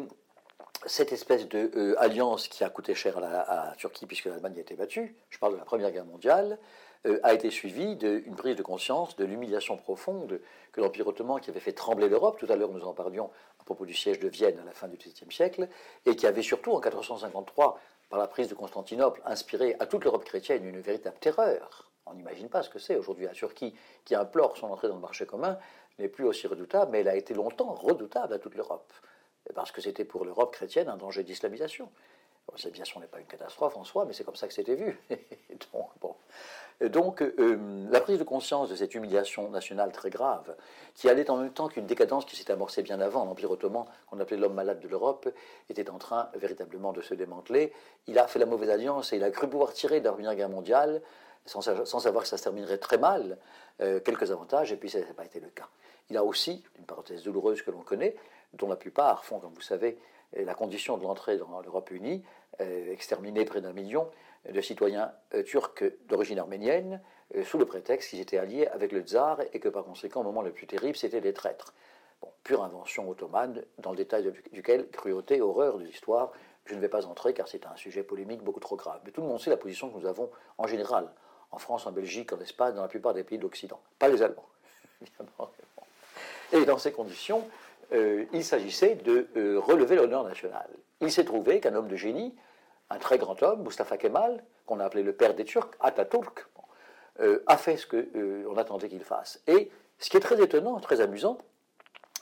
cette 0.86 1.12
espèce 1.12 1.48
d'alliance 1.48 2.46
euh, 2.46 2.48
qui 2.50 2.64
a 2.64 2.70
coûté 2.70 2.96
cher 2.96 3.18
à 3.18 3.20
la, 3.20 3.74
Turquie 3.76 4.06
puisque 4.06 4.24
l'Allemagne 4.24 4.54
a 4.56 4.62
été 4.62 4.74
battue, 4.74 5.14
je 5.30 5.38
parle 5.38 5.52
de 5.52 5.58
la 5.58 5.64
Première 5.64 5.92
Guerre 5.92 6.06
mondiale, 6.06 6.58
euh, 7.06 7.20
a 7.22 7.34
été 7.34 7.50
suivie 7.50 7.94
d'une 7.94 8.34
prise 8.34 8.56
de 8.56 8.62
conscience 8.62 9.14
de 9.14 9.24
l'humiliation 9.24 9.76
profonde 9.76 10.40
que 10.72 10.80
l'Empire 10.80 11.06
ottoman, 11.06 11.40
qui 11.40 11.50
avait 11.50 11.60
fait 11.60 11.72
trembler 11.72 12.08
l'Europe, 12.08 12.36
tout 12.40 12.50
à 12.50 12.56
l'heure 12.56 12.70
nous 12.70 12.84
en 12.84 12.94
parlions 12.94 13.30
propos 13.72 13.86
du 13.86 13.94
siège 13.94 14.18
de 14.18 14.28
Vienne 14.28 14.58
à 14.58 14.64
la 14.64 14.72
fin 14.72 14.86
du 14.86 14.98
XVIIe 14.98 15.32
siècle, 15.32 15.66
et 16.04 16.14
qui 16.14 16.26
avait 16.26 16.42
surtout 16.42 16.72
en 16.72 16.80
453, 16.80 17.80
par 18.10 18.18
la 18.18 18.26
prise 18.26 18.48
de 18.48 18.54
Constantinople, 18.54 19.22
inspiré 19.24 19.76
à 19.80 19.86
toute 19.86 20.04
l'Europe 20.04 20.26
chrétienne 20.26 20.66
une 20.66 20.80
véritable 20.80 21.16
terreur. 21.18 21.90
On 22.04 22.12
n'imagine 22.12 22.50
pas 22.50 22.62
ce 22.62 22.68
que 22.68 22.78
c'est 22.78 22.96
aujourd'hui 22.96 23.24
la 23.24 23.32
Turquie 23.32 23.74
qui 24.04 24.14
implore 24.14 24.58
son 24.58 24.66
entrée 24.66 24.88
dans 24.88 24.96
le 24.96 25.00
marché 25.00 25.24
commun 25.24 25.58
n'est 25.98 26.08
plus 26.08 26.26
aussi 26.26 26.46
redoutable, 26.46 26.90
mais 26.90 27.00
elle 27.00 27.08
a 27.08 27.16
été 27.16 27.32
longtemps 27.32 27.72
redoutable 27.72 28.34
à 28.34 28.38
toute 28.38 28.54
l'Europe, 28.54 28.92
parce 29.54 29.72
que 29.72 29.80
c'était 29.80 30.04
pour 30.04 30.26
l'Europe 30.26 30.52
chrétienne 30.52 30.90
un 30.90 30.98
danger 30.98 31.22
d'islamisation. 31.22 31.88
L'islamisation 32.54 33.00
n'est 33.00 33.06
pas 33.06 33.20
une 33.20 33.26
catastrophe 33.26 33.78
en 33.78 33.84
soi, 33.84 34.04
mais 34.04 34.12
c'est 34.12 34.24
comme 34.24 34.36
ça 34.36 34.48
que 34.48 34.54
c'était 34.54 34.74
vu. 34.74 35.00
Bon. 36.00 36.11
Donc, 36.88 37.22
euh, 37.22 37.86
la 37.90 38.00
prise 38.00 38.18
de 38.18 38.24
conscience 38.24 38.68
de 38.68 38.74
cette 38.74 38.94
humiliation 38.94 39.48
nationale 39.50 39.92
très 39.92 40.10
grave, 40.10 40.54
qui 40.94 41.08
allait 41.08 41.30
en 41.30 41.36
même 41.36 41.52
temps 41.52 41.68
qu'une 41.68 41.86
décadence 41.86 42.24
qui 42.24 42.34
s'était 42.34 42.52
amorcée 42.52 42.82
bien 42.82 43.00
avant, 43.00 43.24
l'Empire 43.24 43.50
ottoman, 43.50 43.84
qu'on 44.10 44.18
appelait 44.18 44.36
l'homme 44.36 44.54
malade 44.54 44.80
de 44.80 44.88
l'Europe, 44.88 45.28
était 45.68 45.88
en 45.90 45.98
train 45.98 46.28
véritablement 46.34 46.92
de 46.92 47.00
se 47.00 47.14
démanteler. 47.14 47.72
Il 48.08 48.18
a 48.18 48.26
fait 48.26 48.40
la 48.40 48.46
mauvaise 48.46 48.70
alliance 48.70 49.12
et 49.12 49.16
il 49.16 49.24
a 49.24 49.30
cru 49.30 49.48
pouvoir 49.48 49.72
tirer 49.72 50.00
de 50.00 50.04
la 50.06 50.12
Première 50.12 50.34
Guerre 50.34 50.48
mondiale, 50.48 51.02
sans, 51.46 51.60
savoir 51.60 52.22
que 52.22 52.28
ça 52.28 52.36
se 52.36 52.42
terminerait 52.42 52.78
très 52.78 52.98
mal, 52.98 53.38
euh, 53.80 54.00
quelques 54.00 54.32
avantages, 54.32 54.72
et 54.72 54.76
puis 54.76 54.90
ça 54.90 54.98
n'a 54.98 55.14
pas 55.14 55.24
été 55.24 55.38
le 55.38 55.48
cas. 55.48 55.68
Il 56.10 56.16
a 56.16 56.24
aussi, 56.24 56.64
une 56.78 56.84
parenthèse 56.84 57.22
douloureuse 57.22 57.62
que 57.62 57.70
l'on 57.70 57.82
connaît, 57.82 58.16
dont 58.54 58.68
la 58.68 58.76
plupart 58.76 59.24
font, 59.24 59.38
comme 59.38 59.54
vous 59.54 59.60
savez, 59.60 59.98
la 60.34 60.54
condition 60.54 60.96
de 60.96 61.02
l'entrée 61.02 61.36
dans 61.36 61.60
l'Europe 61.60 61.90
unie, 61.90 62.24
euh, 62.60 62.92
exterminer 62.92 63.46
près 63.46 63.62
d'un 63.62 63.72
million, 63.72 64.10
de 64.48 64.60
citoyens 64.60 65.12
turcs 65.46 65.84
d'origine 66.08 66.38
arménienne, 66.38 67.00
sous 67.44 67.58
le 67.58 67.64
prétexte 67.64 68.10
qu'ils 68.10 68.20
étaient 68.20 68.38
alliés 68.38 68.66
avec 68.66 68.92
le 68.92 69.00
tsar 69.00 69.38
et 69.52 69.60
que 69.60 69.68
par 69.68 69.84
conséquent, 69.84 70.20
au 70.20 70.24
moment 70.24 70.42
le 70.42 70.52
plus 70.52 70.66
terrible, 70.66 70.96
c'était 70.96 71.20
des 71.20 71.32
traîtres. 71.32 71.72
Pure 72.44 72.62
invention 72.62 73.08
ottomane, 73.08 73.62
dans 73.78 73.90
le 73.90 73.96
détail 73.96 74.32
duquel, 74.52 74.88
cruauté, 74.88 75.40
horreur 75.40 75.78
de 75.78 75.84
l'histoire, 75.84 76.32
je 76.64 76.74
ne 76.74 76.80
vais 76.80 76.88
pas 76.88 77.06
entrer 77.06 77.34
car 77.34 77.48
c'est 77.48 77.66
un 77.66 77.76
sujet 77.76 78.02
polémique 78.02 78.42
beaucoup 78.42 78.60
trop 78.60 78.76
grave. 78.76 79.00
Mais 79.04 79.10
tout 79.10 79.20
le 79.20 79.26
monde 79.28 79.40
sait 79.40 79.50
la 79.50 79.56
position 79.56 79.90
que 79.90 79.98
nous 79.98 80.06
avons 80.06 80.30
en 80.58 80.66
général, 80.66 81.08
en 81.50 81.58
France, 81.58 81.86
en 81.86 81.92
Belgique, 81.92 82.32
en 82.32 82.40
Espagne, 82.40 82.74
dans 82.74 82.82
la 82.82 82.88
plupart 82.88 83.14
des 83.14 83.24
pays 83.24 83.38
de 83.38 83.42
l'Occident. 83.42 83.80
Pas 83.98 84.08
les 84.08 84.22
Allemands, 84.22 84.48
Et 86.52 86.64
dans 86.64 86.78
ces 86.78 86.92
conditions, 86.92 87.48
euh, 87.92 88.24
il 88.32 88.44
s'agissait 88.44 88.94
de 88.96 89.28
euh, 89.36 89.58
relever 89.58 89.96
l'honneur 89.96 90.24
national. 90.24 90.68
Il 91.00 91.10
s'est 91.10 91.24
trouvé 91.24 91.60
qu'un 91.60 91.74
homme 91.74 91.88
de 91.88 91.96
génie, 91.96 92.34
un 92.90 92.98
très 92.98 93.18
grand 93.18 93.42
homme, 93.42 93.62
Mustafa 93.62 93.96
Kemal, 93.96 94.42
qu'on 94.66 94.80
a 94.80 94.84
appelé 94.84 95.02
le 95.02 95.12
père 95.12 95.34
des 95.34 95.44
Turcs, 95.44 95.70
Atatürk, 95.80 96.46
euh, 97.20 97.42
a 97.46 97.56
fait 97.56 97.76
ce 97.76 97.86
qu'on 97.86 98.56
attendait 98.56 98.88
qu'il 98.88 99.04
fasse. 99.04 99.42
Et 99.46 99.70
ce 99.98 100.10
qui 100.10 100.16
est 100.16 100.20
très 100.20 100.40
étonnant, 100.42 100.78
très 100.80 101.00
amusant, 101.00 101.38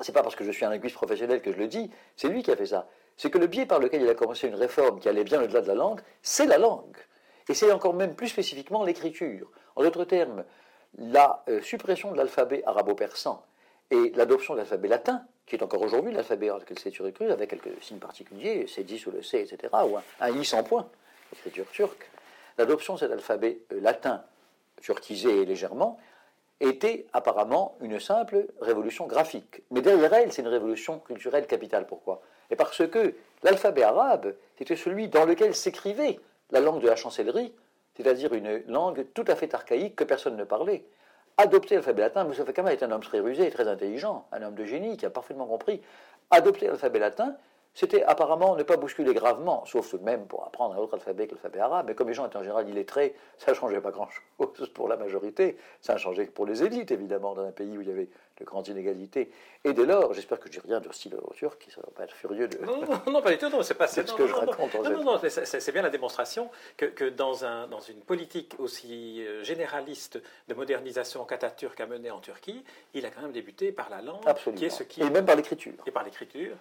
c'est 0.00 0.12
pas 0.12 0.22
parce 0.22 0.36
que 0.36 0.44
je 0.44 0.50
suis 0.50 0.64
un 0.64 0.70
linguiste 0.70 0.96
professionnel 0.96 1.42
que 1.42 1.52
je 1.52 1.58
le 1.58 1.66
dis, 1.66 1.90
c'est 2.16 2.28
lui 2.28 2.42
qui 2.42 2.50
a 2.50 2.56
fait 2.56 2.66
ça. 2.66 2.88
C'est 3.16 3.30
que 3.30 3.38
le 3.38 3.46
biais 3.46 3.66
par 3.66 3.78
lequel 3.78 4.02
il 4.02 4.08
a 4.08 4.14
commencé 4.14 4.48
une 4.48 4.54
réforme 4.54 4.98
qui 4.98 5.08
allait 5.08 5.24
bien 5.24 5.42
au-delà 5.42 5.60
de 5.60 5.68
la 5.68 5.74
langue, 5.74 6.00
c'est 6.22 6.46
la 6.46 6.58
langue. 6.58 6.96
Et 7.48 7.54
c'est 7.54 7.70
encore 7.72 7.94
même 7.94 8.14
plus 8.14 8.28
spécifiquement 8.28 8.84
l'écriture. 8.84 9.50
En 9.76 9.82
d'autres 9.82 10.04
termes, 10.04 10.44
la 10.96 11.44
euh, 11.48 11.60
suppression 11.62 12.12
de 12.12 12.16
l'alphabet 12.16 12.62
arabo-persan 12.64 13.44
et 13.90 14.10
l'adoption 14.14 14.54
de 14.54 14.58
l'alphabet 14.58 14.88
latin, 14.88 15.24
qui 15.50 15.56
est 15.56 15.64
encore 15.64 15.82
aujourd'hui 15.82 16.12
l'alphabet 16.12 16.48
l'écriture 16.60 17.08
écriture 17.08 17.32
avec 17.32 17.50
quelques 17.50 17.82
signes 17.82 17.98
particuliers, 17.98 18.66
C10 18.66 19.08
ou 19.08 19.10
le 19.10 19.20
C, 19.20 19.40
etc., 19.40 19.74
ou 19.84 19.96
un, 19.96 20.30
I 20.30 20.44
sans 20.44 20.62
point, 20.62 20.88
l'écriture 21.32 21.68
turque, 21.72 22.08
l'adoption 22.56 22.94
de 22.94 23.00
cet 23.00 23.10
alphabet 23.10 23.58
euh, 23.72 23.80
latin 23.80 24.22
turquisé 24.80 25.44
légèrement, 25.44 25.98
était 26.60 27.06
apparemment 27.12 27.76
une 27.80 27.98
simple 27.98 28.46
révolution 28.60 29.06
graphique. 29.06 29.62
Mais 29.72 29.80
derrière 29.80 30.12
elle, 30.14 30.32
c'est 30.32 30.42
une 30.42 30.48
révolution 30.48 31.00
culturelle 31.00 31.48
capitale. 31.48 31.86
Pourquoi? 31.86 32.22
Et 32.50 32.56
parce 32.56 32.86
que 32.86 33.14
l'alphabet 33.42 33.82
arabe, 33.82 34.34
c'était 34.56 34.76
celui 34.76 35.08
dans 35.08 35.24
lequel 35.24 35.54
s'écrivait 35.56 36.20
la 36.52 36.60
langue 36.60 36.80
de 36.80 36.86
la 36.86 36.96
chancellerie, 36.96 37.52
c'est-à-dire 37.96 38.34
une 38.34 38.62
langue 38.68 39.04
tout 39.14 39.24
à 39.26 39.34
fait 39.34 39.52
archaïque 39.52 39.96
que 39.96 40.04
personne 40.04 40.36
ne 40.36 40.44
parlait. 40.44 40.84
Adopter 41.42 41.76
l'alphabet 41.76 42.02
latin, 42.02 42.24
Moussa 42.24 42.44
Kamal 42.44 42.74
est 42.74 42.82
un 42.82 42.90
homme 42.90 43.02
très 43.02 43.18
rusé, 43.18 43.48
très 43.48 43.66
intelligent, 43.66 44.26
un 44.30 44.42
homme 44.42 44.54
de 44.54 44.66
génie 44.66 44.98
qui 44.98 45.06
a 45.06 45.10
parfaitement 45.10 45.46
compris. 45.46 45.80
Adopter 46.30 46.66
l'alphabet 46.66 46.98
latin, 46.98 47.34
c'était 47.74 48.02
apparemment 48.02 48.56
ne 48.56 48.62
pas 48.62 48.76
bousculer 48.76 49.14
gravement, 49.14 49.64
sauf 49.64 49.90
tout 49.90 49.98
de 49.98 50.04
même 50.04 50.26
pour 50.26 50.44
apprendre 50.44 50.74
un 50.74 50.78
autre 50.78 50.94
alphabet 50.94 51.26
que 51.26 51.32
l'alphabet 51.32 51.60
arabe. 51.60 51.86
Mais 51.88 51.94
comme 51.94 52.08
les 52.08 52.14
gens 52.14 52.26
étaient 52.26 52.36
en 52.36 52.42
général 52.42 52.68
illettrés, 52.68 53.14
ça 53.38 53.52
ne 53.52 53.56
changeait 53.56 53.80
pas 53.80 53.90
grand-chose 53.90 54.68
pour 54.74 54.88
la 54.88 54.96
majorité. 54.96 55.56
Ça 55.80 55.94
a 55.94 55.96
changé 55.96 56.26
pour 56.26 56.46
les 56.46 56.62
élites, 56.64 56.90
évidemment, 56.90 57.34
dans 57.34 57.44
un 57.44 57.52
pays 57.52 57.78
où 57.78 57.80
il 57.80 57.88
y 57.88 57.92
avait 57.92 58.08
de 58.38 58.44
grandes 58.44 58.68
inégalités. 58.68 59.30
Et 59.64 59.72
dès 59.72 59.86
lors, 59.86 60.12
j'espère 60.14 60.40
que 60.40 60.50
je 60.50 60.58
dis 60.58 60.66
rien 60.66 60.80
de 60.80 60.90
style 60.92 61.14
aux 61.14 61.32
Turcs, 61.34 61.58
qui 61.58 61.70
ne 61.70 61.82
va 61.82 61.90
pas 61.94 62.04
être 62.04 62.14
furieux 62.14 62.48
de. 62.48 62.58
Non, 62.64 62.82
non, 63.06 63.22
pas 63.22 63.30
du 63.30 63.38
tout, 63.38 63.48
non, 63.48 63.62
c'est 63.62 63.74
pas 63.74 63.86
ce 63.86 64.00
que 64.00 64.26
je 64.26 64.34
raconte. 64.34 64.74
Non, 64.74 64.90
non, 64.90 65.04
non, 65.04 65.20
c'est 65.20 65.72
bien 65.72 65.82
la 65.82 65.90
démonstration 65.90 66.50
que, 66.76 66.86
que 66.86 67.04
dans, 67.04 67.44
un, 67.44 67.68
dans 67.68 67.80
une 67.80 68.00
politique 68.00 68.54
aussi 68.58 69.24
euh, 69.24 69.44
généraliste 69.44 70.20
de 70.48 70.54
modernisation 70.54 71.24
qu'Atatürk 71.24 71.78
a 71.80 71.86
menée 71.86 72.10
en 72.10 72.20
Turquie, 72.20 72.64
il 72.94 73.06
a 73.06 73.10
quand 73.10 73.22
même 73.22 73.32
débuté 73.32 73.70
par 73.72 73.90
la 73.90 74.00
langue, 74.02 74.22
Absolument. 74.26 74.58
qui 74.58 74.64
est 74.64 74.70
ce 74.70 74.82
qui. 74.82 75.02
Et 75.02 75.10
même 75.10 75.26
par 75.26 75.36
l'écriture. 75.36 75.74
Et 75.86 75.90
par 75.90 76.02
l'écriture. 76.02 76.56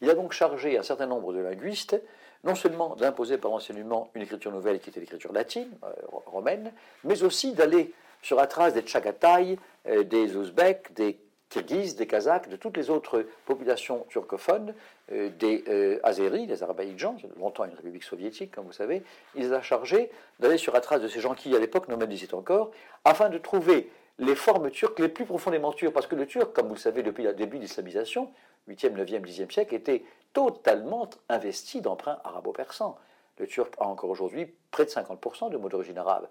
Il 0.00 0.10
a 0.10 0.14
donc 0.14 0.32
chargé 0.32 0.78
un 0.78 0.82
certain 0.82 1.06
nombre 1.06 1.32
de 1.32 1.40
linguistes, 1.40 2.00
non 2.44 2.54
seulement 2.54 2.94
d'imposer 2.96 3.38
par 3.38 3.52
enseignement 3.52 4.10
une 4.14 4.22
écriture 4.22 4.52
nouvelle 4.52 4.78
qui 4.80 4.90
était 4.90 5.00
l'écriture 5.00 5.32
latine, 5.32 5.70
euh, 5.84 5.92
romaine, 6.26 6.72
mais 7.04 7.22
aussi 7.22 7.52
d'aller 7.52 7.92
sur 8.22 8.36
la 8.36 8.46
trace 8.46 8.74
des 8.74 8.82
Tchagatai, 8.82 9.58
euh, 9.88 10.04
des 10.04 10.36
Ouzbeks, 10.36 10.92
des 10.94 11.18
Kirghizes, 11.48 11.96
des 11.96 12.06
Kazakhs, 12.06 12.48
de 12.48 12.56
toutes 12.56 12.76
les 12.76 12.90
autres 12.90 13.24
populations 13.46 14.04
turcophones, 14.08 14.74
euh, 15.12 15.28
des 15.38 16.00
Azéris, 16.02 16.46
des 16.46 16.54
Azerbaïdjans, 16.54 17.16
longtemps 17.38 17.64
une 17.64 17.74
république 17.74 18.04
soviétique, 18.04 18.54
comme 18.54 18.66
vous 18.66 18.72
savez, 18.72 19.02
il 19.34 19.42
les 19.42 19.52
a 19.52 19.62
chargés 19.62 20.10
d'aller 20.40 20.58
sur 20.58 20.72
la 20.72 20.80
trace 20.80 21.00
de 21.00 21.08
ces 21.08 21.20
gens 21.20 21.34
qui, 21.34 21.54
à 21.54 21.58
l'époque, 21.58 21.88
nomadisaient 21.88 22.34
encore, 22.34 22.70
afin 23.04 23.28
de 23.28 23.38
trouver 23.38 23.90
les 24.18 24.34
formes 24.34 24.70
turques 24.70 24.98
les 24.98 25.08
plus 25.08 25.24
profondément 25.24 25.72
turques, 25.72 25.94
parce 25.94 26.06
que 26.06 26.14
le 26.14 26.26
turc, 26.26 26.52
comme 26.52 26.68
vous 26.68 26.74
le 26.74 26.80
savez 26.80 27.02
depuis 27.02 27.22
le 27.22 27.32
début 27.32 27.58
de 27.58 27.62
l'islamisation, 27.62 28.32
8e, 28.68 28.94
9e, 28.94 29.24
10e 29.24 29.50
siècle, 29.50 29.74
était 29.74 30.04
totalement 30.32 31.08
investi 31.28 31.80
d'emprunts 31.80 32.18
arabo-persans. 32.24 32.98
Le 33.38 33.46
turc 33.46 33.74
a 33.78 33.86
encore 33.86 34.10
aujourd'hui 34.10 34.54
près 34.70 34.84
de 34.84 34.90
50% 34.90 35.50
de 35.50 35.56
mots 35.56 35.68
d'origine 35.68 35.98
arabe. 35.98 36.28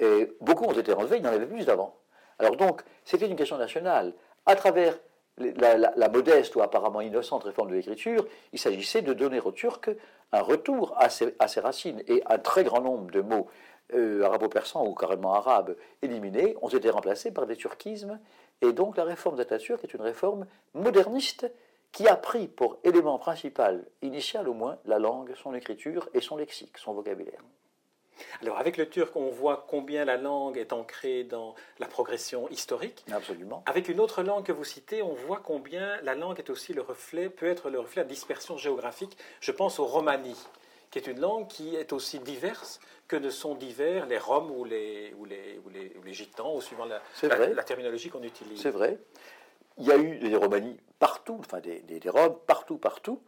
Et 0.00 0.32
beaucoup 0.40 0.64
ont 0.64 0.72
été 0.72 0.92
enlevés, 0.92 1.18
il 1.18 1.24
y 1.24 1.28
en 1.28 1.32
avait 1.32 1.46
plus 1.46 1.64
d'avant. 1.64 1.96
Alors 2.38 2.56
donc, 2.56 2.82
c'était 3.04 3.26
une 3.26 3.36
question 3.36 3.56
nationale. 3.56 4.12
À 4.44 4.56
travers 4.56 4.98
la, 5.38 6.08
modeste 6.08 6.54
ou 6.56 6.62
apparemment 6.62 7.00
innocente 7.00 7.44
réforme 7.44 7.70
de 7.70 7.74
l'écriture, 7.74 8.26
il 8.52 8.58
s'agissait 8.58 9.02
de 9.02 9.12
donner 9.12 9.40
aux 9.40 9.52
Turcs 9.52 9.90
un 10.32 10.40
retour 10.40 10.94
à 10.98 11.08
ses, 11.08 11.60
racines. 11.60 12.02
Et 12.06 12.22
un 12.26 12.38
très 12.38 12.64
grand 12.64 12.80
nombre 12.80 13.10
de 13.10 13.20
mots 13.20 13.48
euh, 13.94 14.22
arabo-persans 14.24 14.84
ou 14.84 14.94
carrément 14.94 15.34
arabes 15.34 15.76
éliminés 16.02 16.56
ont 16.62 16.68
été 16.68 16.90
remplacés 16.90 17.32
par 17.32 17.46
des 17.46 17.56
turquismes. 17.56 18.18
Et 18.62 18.72
donc 18.72 18.96
la 18.96 19.04
réforme 19.04 19.36
d'Atatürk 19.36 19.82
est 19.84 19.94
une 19.94 20.02
réforme 20.02 20.46
moderniste 20.74 21.50
qui 21.96 22.06
a 22.08 22.16
pris 22.16 22.46
pour 22.46 22.76
élément 22.84 23.18
principal, 23.18 23.82
initial 24.02 24.50
au 24.50 24.52
moins, 24.52 24.78
la 24.84 24.98
langue, 24.98 25.34
son 25.42 25.54
écriture 25.54 26.10
et 26.12 26.20
son 26.20 26.36
lexique, 26.36 26.76
son 26.76 26.92
vocabulaire. 26.92 27.40
Alors 28.42 28.58
avec 28.58 28.76
le 28.76 28.86
turc, 28.86 29.16
on 29.16 29.30
voit 29.30 29.64
combien 29.66 30.04
la 30.04 30.18
langue 30.18 30.58
est 30.58 30.74
ancrée 30.74 31.24
dans 31.24 31.54
la 31.78 31.86
progression 31.86 32.50
historique. 32.50 33.02
Absolument. 33.10 33.62
Avec 33.64 33.88
une 33.88 33.98
autre 33.98 34.22
langue 34.22 34.44
que 34.44 34.52
vous 34.52 34.62
citez, 34.62 35.00
on 35.00 35.14
voit 35.14 35.40
combien 35.42 35.98
la 36.02 36.14
langue 36.14 36.38
est 36.38 36.50
aussi 36.50 36.74
le 36.74 36.82
reflet, 36.82 37.30
peut 37.30 37.46
être 37.46 37.70
le 37.70 37.80
reflet 37.80 38.02
de 38.02 38.08
la 38.08 38.14
dispersion 38.14 38.58
géographique. 38.58 39.16
Je 39.40 39.52
pense 39.52 39.78
au 39.78 39.86
romani, 39.86 40.36
qui 40.90 40.98
est 40.98 41.06
une 41.06 41.20
langue 41.20 41.46
qui 41.48 41.76
est 41.76 41.94
aussi 41.94 42.18
diverse 42.18 42.78
que 43.08 43.16
ne 43.16 43.30
sont 43.30 43.54
divers 43.54 44.04
les 44.04 44.18
Roms 44.18 44.50
ou 44.50 44.64
les, 44.64 45.14
ou 45.16 45.24
les, 45.24 45.60
ou 45.64 45.70
les, 45.70 45.92
ou 45.98 46.02
les 46.02 46.12
Gitans, 46.12 46.54
ou 46.54 46.60
suivant 46.60 46.84
la, 46.84 47.00
la 47.22 47.62
terminologie 47.62 48.10
qu'on 48.10 48.22
utilise. 48.22 48.60
C'est 48.60 48.70
vrai. 48.70 48.98
Il 49.78 49.84
y 49.84 49.92
a 49.92 49.98
eu 49.98 50.18
des 50.18 50.36
Romanies 50.36 50.78
partout, 50.98 51.36
enfin 51.38 51.60
des, 51.60 51.80
des, 51.80 52.08
Roms 52.08 52.38
partout, 52.46 52.78
partout, 52.78 53.20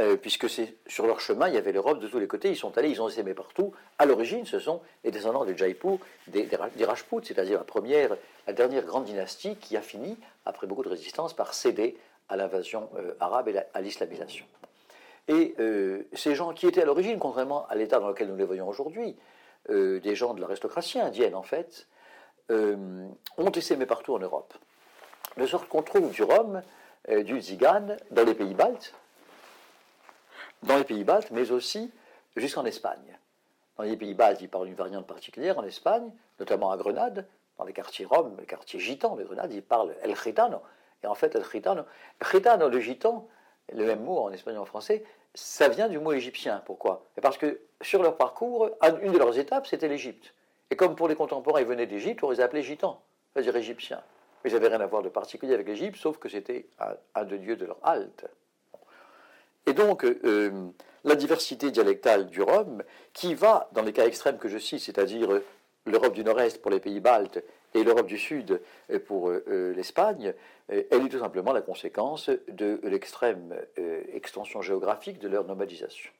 euh, 0.00 0.16
puisque 0.16 0.50
c'est 0.50 0.76
sur 0.86 1.06
leur 1.06 1.20
chemin, 1.20 1.48
il 1.48 1.54
y 1.54 1.58
avait 1.58 1.72
les 1.72 1.78
Roms 1.78 2.00
de 2.00 2.08
tous 2.08 2.18
les 2.18 2.26
côtés, 2.26 2.50
ils 2.50 2.56
sont 2.56 2.76
allés, 2.76 2.90
ils 2.90 3.00
ont 3.00 3.08
essaimé 3.08 3.34
partout. 3.34 3.72
À 3.98 4.04
l'origine, 4.04 4.44
ce 4.44 4.58
sont 4.58 4.82
les 5.04 5.12
descendants 5.12 5.44
de 5.44 5.54
Jaipur, 5.54 5.98
des, 6.26 6.44
des, 6.44 6.84
Rajputs, 6.84 7.24
c'est-à-dire 7.24 7.58
la 7.58 7.64
première, 7.64 8.16
la 8.46 8.52
dernière 8.52 8.84
grande 8.84 9.04
dynastie 9.04 9.56
qui 9.56 9.76
a 9.76 9.80
fini, 9.80 10.18
après 10.44 10.66
beaucoup 10.66 10.82
de 10.82 10.88
résistance, 10.88 11.34
par 11.34 11.54
céder 11.54 11.96
à 12.28 12.36
l'invasion 12.36 12.90
euh, 12.96 13.14
arabe 13.20 13.48
et 13.48 13.58
à 13.72 13.80
l'islamisation. 13.80 14.44
Et 15.28 15.54
euh, 15.60 16.02
ces 16.12 16.34
gens 16.34 16.52
qui 16.52 16.66
étaient 16.66 16.82
à 16.82 16.84
l'origine, 16.84 17.18
contrairement 17.18 17.66
à 17.68 17.76
l'état 17.76 18.00
dans 18.00 18.08
lequel 18.08 18.28
nous 18.28 18.36
les 18.36 18.44
voyons 18.44 18.68
aujourd'hui, 18.68 19.16
des 19.68 20.14
gens 20.14 20.32
de 20.32 20.40
l'aristocratie 20.40 21.00
indienne 21.00 21.34
en 21.34 21.42
fait, 21.42 21.88
ont 22.48 23.50
essaimé 23.52 23.84
partout 23.84 24.14
en 24.14 24.20
Europe 24.20 24.54
de 25.36 25.46
sorte 25.46 25.68
qu'on 25.68 25.82
trouve 25.82 26.10
du 26.10 26.22
rhum, 26.22 26.62
du 27.08 27.40
zigane 27.40 27.96
dans 28.10 28.24
les 28.24 28.34
pays 28.34 28.54
baltes, 28.54 28.94
dans 30.62 30.76
les 30.76 30.84
pays 30.84 31.04
baltes, 31.04 31.30
mais 31.30 31.50
aussi 31.50 31.92
jusqu'en 32.36 32.64
Espagne. 32.64 33.18
Dans 33.76 33.84
les 33.84 33.96
pays 33.96 34.14
baltes, 34.14 34.40
ils 34.40 34.48
parlent 34.48 34.66
d'une 34.66 34.74
variante 34.74 35.06
particulière. 35.06 35.58
En 35.58 35.64
Espagne, 35.64 36.10
notamment 36.40 36.70
à 36.70 36.76
Grenade, 36.76 37.26
dans 37.58 37.64
les 37.64 37.72
quartiers 37.72 38.06
roms, 38.06 38.36
les 38.38 38.46
quartiers 38.46 38.80
gitans 38.80 39.16
de 39.16 39.24
Grenade, 39.24 39.52
ils 39.52 39.62
parlent 39.62 39.94
el 40.02 40.16
gitano. 40.16 40.62
Et 41.02 41.06
en 41.06 41.14
fait, 41.14 41.34
el 41.34 41.44
gitano, 41.44 42.68
le 42.68 42.80
gitan, 42.80 43.28
le 43.72 43.84
même 43.84 44.02
mot 44.02 44.18
en 44.18 44.32
espagnol 44.32 44.58
et 44.58 44.62
en 44.62 44.66
français, 44.66 45.04
ça 45.34 45.68
vient 45.68 45.88
du 45.88 45.98
mot 45.98 46.12
égyptien. 46.12 46.62
Pourquoi? 46.64 47.04
Parce 47.20 47.36
que 47.36 47.60
sur 47.82 48.02
leur 48.02 48.16
parcours, 48.16 48.70
une 49.02 49.12
de 49.12 49.18
leurs 49.18 49.38
étapes, 49.38 49.66
c'était 49.66 49.88
l'Égypte. 49.88 50.32
Et 50.70 50.76
comme 50.76 50.96
pour 50.96 51.08
les 51.08 51.14
contemporains, 51.14 51.60
ils 51.60 51.66
venaient 51.66 51.86
d'Égypte, 51.86 52.22
on 52.24 52.30
les 52.30 52.40
appelait 52.40 52.62
gitans, 52.62 53.00
c'est-à-dire 53.32 53.54
égyptiens 53.56 54.02
mais 54.46 54.50
ça 54.50 54.60
n'avait 54.60 54.76
rien 54.76 54.80
à 54.80 54.86
voir 54.86 55.02
de 55.02 55.08
particulier 55.08 55.54
avec 55.54 55.66
l'Égypte, 55.66 55.96
sauf 55.96 56.18
que 56.18 56.28
c'était 56.28 56.66
un, 57.16 57.24
des 57.24 57.36
lieux 57.36 57.56
de 57.56 57.64
leur 57.64 57.78
halte. 57.82 58.26
Et 59.66 59.72
donc, 59.72 60.04
euh, 60.04 60.68
la 61.02 61.16
diversité 61.16 61.72
dialectale 61.72 62.28
du 62.28 62.42
Rhum, 62.42 62.84
qui 63.12 63.34
va, 63.34 63.68
dans 63.72 63.82
les 63.82 63.92
cas 63.92 64.06
extrêmes 64.06 64.38
que 64.38 64.46
je 64.46 64.58
cite, 64.58 64.78
c'est-à-dire 64.78 65.32
euh, 65.32 65.44
l'Europe 65.84 66.12
du 66.12 66.22
Nord-Est 66.22 66.62
pour 66.62 66.70
les 66.70 66.78
pays 66.78 67.00
baltes 67.00 67.42
et 67.74 67.82
l'Europe 67.82 68.06
du 68.06 68.18
Sud 68.18 68.60
pour 69.08 69.30
euh, 69.30 69.72
l'Espagne, 69.74 70.32
elle 70.68 70.86
est 70.92 71.08
tout 71.08 71.18
simplement 71.18 71.52
la 71.52 71.62
conséquence 71.62 72.30
de 72.46 72.78
l'extrême 72.84 73.52
extension 74.12 74.62
géographique 74.62 75.18
de 75.18 75.26
leur 75.26 75.44
nomadisation. 75.44 76.12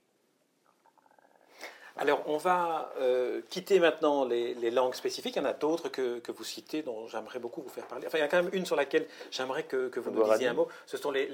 Alors, 1.99 2.23
on 2.26 2.37
va 2.37 2.93
euh, 3.00 3.41
quitter 3.49 3.81
maintenant 3.81 4.26
les, 4.26 4.71
langues 4.71 4.95
spécifiques. 4.95 5.37
Il 5.37 5.43
y 5.43 5.43
en 5.43 5.49
a 5.49 5.55
d'autres 5.55 5.88
que, 5.88 6.21
vous 6.31 6.45
citez 6.45 6.83
dont 6.83 7.07
j'aimerais 7.09 7.38
beaucoup 7.38 7.62
vous 7.62 7.71
faire 7.71 7.87
parler. 7.87 8.07
Enfin, 8.07 8.19
il 8.19 8.21
y 8.21 8.25
a 8.25 8.29
quand 8.29 8.43
même 8.43 8.50
une 8.53 8.67
sur 8.67 8.76
laquelle 8.76 9.07
j'aimerais 9.31 9.62
que, 9.62 9.91
vous 9.99 10.11
nous 10.11 10.31
disiez 10.31 10.49
un 10.49 10.55
mot. 10.55 10.69
Ce 10.85 10.97
sont 10.97 11.11
les, 11.11 11.29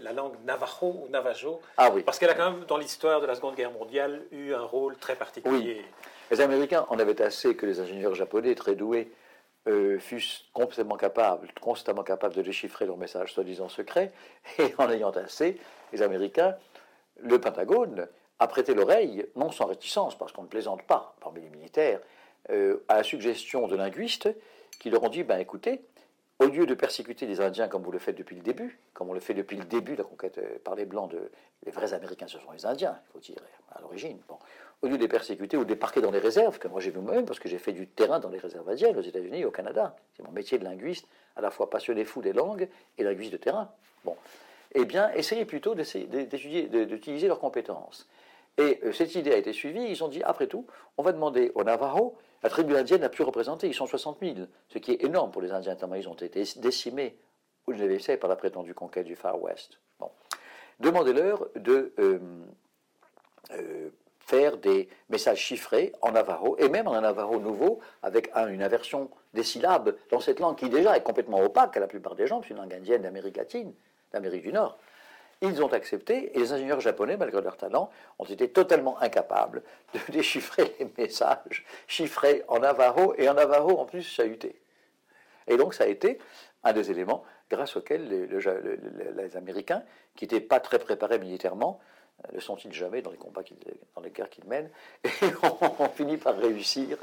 la 0.00 0.12
langue 0.12 0.34
navajo 0.44 1.04
ou 1.04 1.08
navajo. 1.10 1.60
Ah 1.76 1.90
oui. 1.92 2.02
Parce 2.02 2.18
qu'elle 2.18 2.30
a 2.30 2.34
quand 2.34 2.52
même, 2.52 2.64
dans 2.64 2.78
l'histoire 2.78 3.20
de 3.20 3.26
la 3.26 3.34
Seconde 3.34 3.54
Guerre 3.54 3.72
mondiale, 3.72 4.22
eu 4.32 4.54
un 4.54 4.62
rôle 4.62 4.96
très 4.96 5.14
particulier. 5.14 5.82
Oui. 5.82 5.84
Les 6.30 6.40
Américains 6.40 6.86
en 6.88 6.98
avaient 6.98 7.20
assez 7.20 7.54
que 7.54 7.66
les 7.66 7.80
ingénieurs 7.80 8.14
japonais, 8.14 8.54
très 8.54 8.74
doués, 8.74 9.12
euh, 9.68 9.98
fussent 9.98 10.46
complètement 10.54 10.96
capables, 10.96 11.48
constamment 11.60 12.02
capables 12.02 12.34
de 12.34 12.42
déchiffrer 12.42 12.86
leurs 12.86 12.96
messages 12.96 13.34
soi-disant 13.34 13.68
secrets. 13.68 14.12
Et 14.58 14.74
en 14.78 14.90
ayant 14.90 15.10
assez, 15.10 15.58
les 15.92 16.00
Américains, 16.00 16.56
le 17.20 17.38
Pentagone, 17.38 18.08
a 18.42 18.46
prêté 18.48 18.74
l'oreille, 18.74 19.26
non 19.36 19.50
sans 19.50 19.66
réticence, 19.66 20.18
parce 20.18 20.32
qu'on 20.32 20.42
ne 20.42 20.48
plaisante 20.48 20.82
pas 20.82 21.14
parmi 21.20 21.40
les 21.40 21.48
militaires, 21.48 22.00
euh, 22.50 22.78
à 22.88 22.96
la 22.96 23.02
suggestion 23.04 23.68
de 23.68 23.76
linguistes 23.76 24.28
qui 24.80 24.90
leur 24.90 25.04
ont 25.04 25.08
dit 25.08 25.22
ben 25.22 25.38
écoutez, 25.38 25.80
au 26.40 26.46
lieu 26.46 26.66
de 26.66 26.74
persécuter 26.74 27.26
les 27.26 27.40
Indiens 27.40 27.68
comme 27.68 27.82
vous 27.82 27.92
le 27.92 28.00
faites 28.00 28.16
depuis 28.16 28.34
le 28.34 28.42
début, 28.42 28.80
comme 28.94 29.10
on 29.10 29.12
le 29.12 29.20
fait 29.20 29.34
depuis 29.34 29.56
le 29.56 29.64
début 29.64 29.92
de 29.92 29.98
la 29.98 30.04
conquête 30.04 30.38
euh, 30.38 30.58
par 30.64 30.74
les 30.74 30.86
Blancs, 30.86 31.12
les 31.64 31.70
vrais 31.70 31.94
Américains, 31.94 32.26
ce 32.26 32.38
sont 32.40 32.50
les 32.50 32.66
Indiens, 32.66 32.98
il 33.00 33.12
faut 33.12 33.20
dire, 33.20 33.38
à 33.70 33.80
l'origine. 33.80 34.18
Au 34.82 34.88
lieu 34.88 34.96
de 34.96 35.02
les 35.02 35.08
persécuter 35.08 35.56
ou 35.56 35.64
de 35.64 35.68
les 35.68 35.76
parquer 35.76 36.00
dans 36.00 36.10
les 36.10 36.18
réserves, 36.18 36.58
que 36.58 36.66
moi 36.66 36.80
j'ai 36.80 36.90
vu 36.90 36.98
moi-même, 36.98 37.26
parce 37.26 37.38
que 37.38 37.48
j'ai 37.48 37.58
fait 37.58 37.72
du 37.72 37.86
terrain 37.86 38.18
dans 38.18 38.30
les 38.30 38.38
réserves 38.38 38.68
indiennes 38.68 38.96
aux 38.96 39.02
États-Unis 39.02 39.42
et 39.42 39.44
au 39.44 39.52
Canada. 39.52 39.94
C'est 40.16 40.24
mon 40.24 40.32
métier 40.32 40.58
de 40.58 40.64
linguiste, 40.64 41.06
à 41.36 41.40
la 41.40 41.52
fois 41.52 41.70
passionné 41.70 42.04
fou 42.04 42.20
des 42.20 42.32
langues 42.32 42.68
et 42.98 43.04
linguiste 43.04 43.32
de 43.32 43.36
terrain. 43.36 43.70
Bon. 44.04 44.16
Eh 44.74 44.84
bien, 44.84 45.12
essayez 45.12 45.44
plutôt 45.44 45.76
d'utiliser 45.76 47.28
leurs 47.28 47.38
compétences. 47.38 48.08
Et 48.58 48.80
euh, 48.84 48.92
cette 48.92 49.14
idée 49.14 49.32
a 49.32 49.36
été 49.36 49.52
suivie. 49.52 49.82
Ils 49.82 50.04
ont 50.04 50.08
dit, 50.08 50.22
après 50.22 50.46
tout, 50.46 50.66
on 50.96 51.02
va 51.02 51.12
demander 51.12 51.52
aux 51.54 51.64
Navajo, 51.64 52.16
la 52.42 52.50
tribu 52.50 52.76
indienne 52.76 53.00
la 53.00 53.08
plus 53.08 53.24
représentée, 53.24 53.68
ils 53.68 53.74
sont 53.74 53.86
60 53.86 54.18
000, 54.20 54.34
ce 54.68 54.78
qui 54.78 54.92
est 54.92 55.04
énorme 55.04 55.30
pour 55.30 55.42
les 55.42 55.52
Indiens, 55.52 55.76
tellement 55.76 55.94
ils 55.94 56.08
ont 56.08 56.14
été 56.14 56.42
décimés, 56.56 57.16
vous 57.66 57.72
le 57.72 57.98
savez, 57.98 58.16
par 58.16 58.28
la 58.28 58.36
prétendue 58.36 58.74
conquête 58.74 59.06
du 59.06 59.14
Far 59.14 59.40
West. 59.40 59.78
Demandez-leur 60.80 61.46
de 61.54 61.92
euh, 62.00 62.18
euh, 63.52 63.90
faire 64.18 64.56
des 64.56 64.88
messages 65.08 65.38
chiffrés 65.38 65.92
en 66.02 66.12
Navajo, 66.12 66.56
et 66.58 66.68
même 66.68 66.88
en 66.88 67.00
Navajo 67.00 67.38
nouveau, 67.38 67.78
avec 68.02 68.30
une 68.34 68.62
inversion 68.62 69.08
des 69.34 69.44
syllabes 69.44 69.96
dans 70.10 70.20
cette 70.20 70.40
langue 70.40 70.56
qui 70.56 70.68
déjà 70.68 70.96
est 70.96 71.02
complètement 71.02 71.40
opaque 71.40 71.76
à 71.76 71.80
la 71.80 71.86
plupart 71.86 72.16
des 72.16 72.26
gens, 72.26 72.42
c'est 72.42 72.50
une 72.50 72.56
langue 72.56 72.74
indienne 72.74 73.02
d'Amérique 73.02 73.36
latine, 73.36 73.72
d'Amérique 74.12 74.42
du 74.42 74.52
Nord. 74.52 74.78
Ils 75.42 75.60
ont 75.60 75.72
accepté, 75.72 76.34
et 76.36 76.38
les 76.38 76.52
ingénieurs 76.52 76.80
japonais, 76.80 77.16
malgré 77.16 77.42
leur 77.42 77.56
talent, 77.56 77.90
ont 78.20 78.24
été 78.24 78.48
totalement 78.48 79.00
incapables 79.00 79.62
de 79.92 79.98
déchiffrer 80.12 80.72
les 80.78 80.88
messages 80.96 81.66
chiffrés 81.88 82.44
en 82.46 82.60
Navajo, 82.60 83.14
et 83.18 83.28
en 83.28 83.34
Navajo 83.34 83.76
en 83.76 83.84
plus 83.84 84.02
chahuté. 84.02 84.54
Et 85.48 85.56
donc 85.56 85.74
ça 85.74 85.84
a 85.84 85.88
été 85.88 86.18
un 86.62 86.72
des 86.72 86.92
éléments 86.92 87.24
grâce 87.50 87.76
auxquels 87.76 88.08
les, 88.08 89.36
Américains, 89.36 89.82
qui 90.14 90.24
n'étaient 90.24 90.40
pas 90.40 90.60
très 90.60 90.78
préparés 90.78 91.18
militairement, 91.18 91.80
ne 92.32 92.38
sont-ils 92.38 92.72
jamais 92.72 93.02
dans 93.02 93.10
les 93.10 93.18
combats, 93.18 93.42
dans 93.96 94.00
les 94.00 94.10
guerres 94.10 94.30
qu'ils 94.30 94.46
mènent, 94.46 94.70
et 95.04 95.08
ont, 95.42 95.88
fini 95.88 96.16
par 96.18 96.36
réussir 96.36 96.98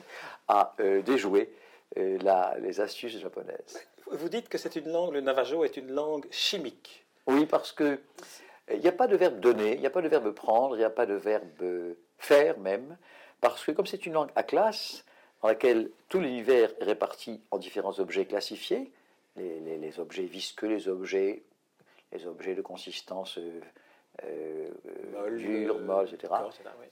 à 0.48 0.74
euh, 0.80 1.02
déjouer 1.02 1.54
euh, 1.98 2.56
les 2.62 2.80
astuces 2.80 3.20
japonaises. 3.20 3.86
Vous 4.12 4.30
dites 4.30 4.48
que 4.48 4.58
c'est 4.58 4.76
une 4.78 4.92
langue, 4.92 5.14
le 5.14 5.22
navajo 5.22 5.64
est 5.66 5.76
une 5.76 5.92
langue 5.92 6.26
chimique. 6.32 7.06
Oui, 7.28 7.46
parce 7.46 7.72
que 7.72 8.00
il 8.72 8.80
n'y 8.80 8.88
a 8.88 8.94
pas 8.94 9.08
de 9.08 9.16
verbe 9.16 9.40
donner, 9.40 9.74
il 9.74 9.80
n'y 9.80 9.88
a 9.88 9.92
pas 9.92 10.02
de 10.02 10.08
verbe 10.08 10.32
prendre, 10.32 10.76
il 10.76 10.80
n'y 10.80 10.86
a 10.86 10.90
pas 10.90 11.06
de 11.06 11.16
verbe 11.16 11.96
faire 12.18 12.60
même, 12.60 12.98
parce 13.42 13.64
que 13.64 13.72
comme 13.72 13.88
c'est 13.88 14.06
une 14.06 14.14
langue 14.14 14.30
à 14.36 14.44
classe, 14.44 15.06
dans 15.42 15.48
laquelle 15.48 15.90
tout 16.10 16.20
l'univers 16.20 16.72
est 16.80 16.84
réparti 16.84 17.42
en 17.52 17.58
différents 17.58 18.00
objets 18.00 18.26
classifiés, 18.26 18.92
les, 19.38 20.00
objets 20.00 20.24
visqueux, 20.24 20.68
les 20.68 20.88
objets, 20.88 21.44
les 22.12 22.28
objets 22.28 22.56
de 22.56 22.62
consistance 22.62 23.38
euh, 23.38 23.62
euh 24.24 25.38
dure, 25.38 25.78
euh, 25.78 25.82
molle, 25.82 26.10
etc. 26.12 26.34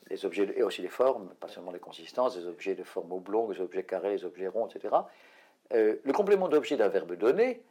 Les 0.10 0.26
objets 0.26 0.54
et 0.56 0.64
aussi 0.64 0.82
les 0.82 0.88
formes, 0.88 1.30
pas 1.40 1.50
seulement 1.50 1.72
les 1.72 1.80
consistances, 1.80 2.38
les 2.38 2.46
objets 2.46 2.76
de 2.76 2.84
forme 2.84 3.12
oblongue, 3.12 3.54
les 3.54 3.62
objets 3.62 3.84
carrés, 3.84 4.12
les 4.12 4.26
objets 4.26 4.48
ronds, 4.48 4.68
etc. 4.68 4.96
Euh, 5.74 5.96
le 6.04 6.14
complément 6.14 6.48
d'objet 6.48 6.78
d'un 6.78 6.88
verbe 6.88 7.18
donné 7.18 7.62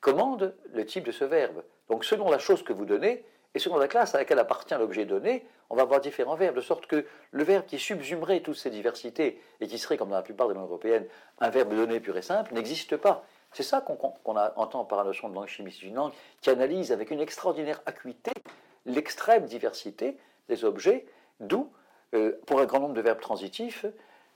commande 0.00 0.54
le 0.72 0.86
type 0.86 1.04
de 1.04 1.12
ce 1.12 1.24
verbe. 1.24 1.62
Donc 1.90 2.04
selon 2.04 2.30
la 2.30 2.38
chose 2.38 2.62
que 2.62 2.72
vous 2.72 2.86
donnez, 2.86 3.24
et 3.54 3.58
selon 3.58 3.76
la 3.76 3.88
classe 3.88 4.14
à 4.14 4.18
laquelle 4.18 4.38
appartient 4.38 4.74
l'objet 4.74 5.04
donné, 5.04 5.44
on 5.70 5.76
va 5.76 5.82
avoir 5.82 6.00
différents 6.00 6.36
verbes, 6.36 6.54
de 6.54 6.60
sorte 6.60 6.86
que 6.86 7.04
le 7.32 7.44
verbe 7.44 7.66
qui 7.66 7.78
subsumerait 7.78 8.40
toutes 8.40 8.56
ces 8.56 8.70
diversités 8.70 9.42
et 9.60 9.66
qui 9.66 9.76
serait, 9.76 9.96
comme 9.96 10.08
dans 10.08 10.16
la 10.16 10.22
plupart 10.22 10.48
des 10.48 10.54
langues 10.54 10.68
européennes, 10.68 11.06
un 11.40 11.50
verbe 11.50 11.74
donné 11.74 11.98
pur 11.98 12.16
et 12.16 12.22
simple, 12.22 12.54
n'existe 12.54 12.96
pas. 12.96 13.24
C'est 13.52 13.64
ça 13.64 13.80
qu'on 13.80 13.98
entend 14.56 14.84
par 14.84 14.98
la 14.98 15.04
notion 15.04 15.28
de 15.28 15.34
langue 15.34 15.48
chimique. 15.48 15.76
C'est 15.80 15.86
une 15.86 15.96
langue 15.96 16.12
qui 16.40 16.50
analyse 16.50 16.92
avec 16.92 17.10
une 17.10 17.20
extraordinaire 17.20 17.82
acuité 17.86 18.30
l'extrême 18.86 19.46
diversité 19.46 20.16
des 20.48 20.64
objets, 20.64 21.06
d'où, 21.40 21.72
euh, 22.14 22.38
pour 22.46 22.60
un 22.60 22.66
grand 22.66 22.80
nombre 22.80 22.94
de 22.94 23.00
verbes 23.00 23.20
transitifs, 23.20 23.84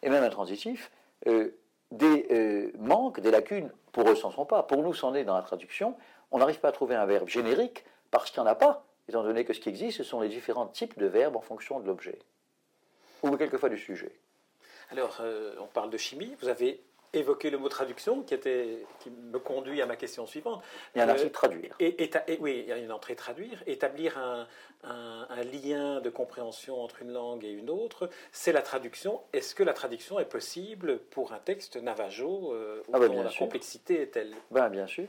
et 0.02 0.10
même 0.10 0.24
intransitifs, 0.24 0.90
euh, 1.28 1.50
des 1.92 2.26
euh, 2.32 2.72
manques, 2.78 3.20
des 3.20 3.30
lacunes, 3.30 3.70
pour 3.92 4.08
eux, 4.08 4.16
c'en 4.16 4.32
sont 4.32 4.44
pas. 4.44 4.64
Pour 4.64 4.82
nous, 4.82 4.92
c'en 4.92 5.14
est 5.14 5.22
dans 5.24 5.36
la 5.36 5.42
traduction. 5.42 5.94
On 6.34 6.38
n'arrive 6.38 6.58
pas 6.58 6.68
à 6.68 6.72
trouver 6.72 6.96
un 6.96 7.06
verbe 7.06 7.28
générique 7.28 7.84
parce 8.10 8.32
qu'il 8.32 8.42
n'y 8.42 8.48
en 8.48 8.50
a 8.50 8.56
pas, 8.56 8.84
étant 9.08 9.22
donné 9.22 9.44
que 9.44 9.52
ce 9.52 9.60
qui 9.60 9.68
existe, 9.68 9.98
ce 9.98 10.02
sont 10.02 10.20
les 10.20 10.28
différents 10.28 10.66
types 10.66 10.98
de 10.98 11.06
verbes 11.06 11.36
en 11.36 11.40
fonction 11.40 11.78
de 11.78 11.86
l'objet, 11.86 12.18
ou 13.22 13.36
quelquefois 13.36 13.68
du 13.68 13.78
sujet. 13.78 14.10
Alors, 14.90 15.18
euh, 15.20 15.54
on 15.60 15.66
parle 15.66 15.90
de 15.90 15.96
chimie. 15.96 16.34
Vous 16.40 16.48
avez 16.48 16.82
évoqué 17.12 17.50
le 17.50 17.58
mot 17.58 17.68
traduction 17.68 18.22
qui, 18.22 18.34
était, 18.34 18.84
qui 18.98 19.10
me 19.10 19.38
conduit 19.38 19.80
à 19.80 19.86
ma 19.86 19.94
question 19.94 20.26
suivante. 20.26 20.60
Il 20.96 20.98
y 20.98 21.02
a 21.02 21.04
un 21.04 21.12
entrée 21.12 21.30
traduire. 21.30 21.76
Et, 21.78 22.10
oui, 22.40 22.64
il 22.64 22.68
y 22.68 22.72
a 22.72 22.78
une 22.78 22.90
entrée 22.90 23.14
traduire. 23.14 23.62
Établir 23.68 24.18
un, 24.18 24.48
lien 25.44 26.00
de 26.00 26.10
compréhension 26.10 26.82
entre 26.82 27.02
une 27.02 27.12
langue 27.12 27.44
et 27.44 27.52
une 27.52 27.70
autre, 27.70 28.10
c'est 28.32 28.52
la 28.52 28.62
traduction. 28.62 29.20
Est-ce 29.32 29.54
que 29.54 29.62
la 29.62 29.72
traduction 29.72 30.18
est 30.18 30.24
possible 30.24 30.98
pour 30.98 31.32
un 31.32 31.38
texte 31.38 31.76
navajo 31.76 32.52
euh, 32.52 32.82
où 32.88 32.90
ah 32.92 32.98
ben, 32.98 33.22
la 33.22 33.30
complexité 33.30 34.02
est 34.02 34.08
telle? 34.08 34.34
Ben, 34.50 34.68
Bien 34.68 34.88
sûr. 34.88 35.06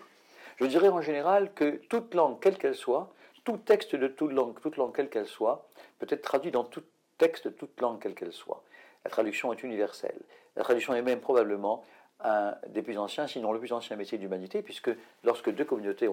Je 0.58 0.66
dirais 0.66 0.90
en 0.90 1.02
général 1.02 1.54
que 1.54 1.82
toute 1.90 2.14
langue, 2.14 2.40
quelle 2.40 2.58
qu'elle 2.58 2.76
soit, 2.76 3.14
tout 3.44 3.58
texte 3.58 3.96
de 3.96 4.08
toute 4.08 4.32
langue, 4.32 4.60
toute 4.62 4.78
langue 4.78 4.96
quelle 4.96 5.10
qu'elle 5.10 5.28
soit, 5.28 5.68
peut 6.00 6.08
être 6.10 6.22
traduit 6.22 6.52
dans 6.52 6.64
tout 6.64 6.84
texte 7.18 7.48
de 7.48 7.54
toute 7.54 7.80
langue 7.82 8.02
quelle 8.02 8.16
qu'elle 8.16 8.34
soit. 8.34 8.64
La 9.04 9.12
traduction 9.12 9.54
est 9.54 9.64
universelle. 9.64 10.18
La 10.56 10.64
traduction 10.64 10.94
est 10.96 11.02
même 11.02 11.20
probablement 11.20 11.84
un 12.22 12.56
des 12.70 12.82
plus 12.82 12.98
anciens, 12.98 13.28
sinon 13.28 13.52
le 13.52 13.60
plus 13.60 13.74
ancien 13.74 13.96
métier 13.98 14.18
d'humanité, 14.18 14.62
puisque 14.62 14.90
lorsque 15.24 15.54
deux 15.54 15.66
communautés 15.66 16.10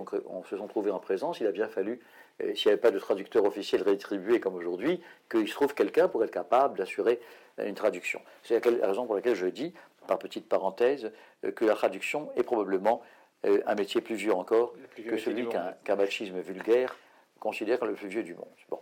se 0.50 0.56
sont 0.56 0.66
trouvées 0.66 0.90
en 0.90 0.98
présence, 0.98 1.40
il 1.40 1.46
a 1.46 1.52
bien 1.52 1.68
fallu, 1.68 2.00
euh, 2.42 2.54
s'il 2.54 2.68
n'y 2.68 2.72
avait 2.72 2.80
pas 2.80 2.90
de 2.90 2.98
traducteur 2.98 3.44
officiel 3.44 3.82
rétribué 3.82 4.40
comme 4.40 4.54
aujourd'hui, 4.54 5.00
qu'il 5.30 5.48
se 5.48 5.54
trouve 5.54 5.74
quelqu'un 5.74 6.08
pour 6.08 6.22
être 6.24 6.32
capable 6.32 6.78
d'assurer 6.78 7.20
une 7.58 7.74
traduction. 7.74 8.20
C'est 8.42 8.64
la 8.64 8.86
raison 8.88 9.06
pour 9.06 9.14
laquelle 9.14 9.36
je 9.36 9.46
dis, 9.46 9.72
par 10.06 10.18
petite 10.18 10.48
parenthèse, 10.48 11.12
euh, 11.44 11.52
que 11.52 11.64
la 11.64 11.74
traduction 11.74 12.30
est 12.36 12.42
probablement 12.42 13.02
euh, 13.02 13.06
un 13.44 13.74
métier 13.74 14.00
plus 14.00 14.14
vieux 14.14 14.34
encore 14.34 14.72
que 14.96 15.16
celui 15.16 15.48
qu'un 15.48 15.96
machisme 15.96 16.40
vulgaire 16.40 16.96
considère 17.40 17.78
comme 17.78 17.88
le 17.88 17.94
plus 17.94 18.08
vieux 18.08 18.22
du 18.22 18.34
monde. 18.34 18.46
Bon. 18.70 18.80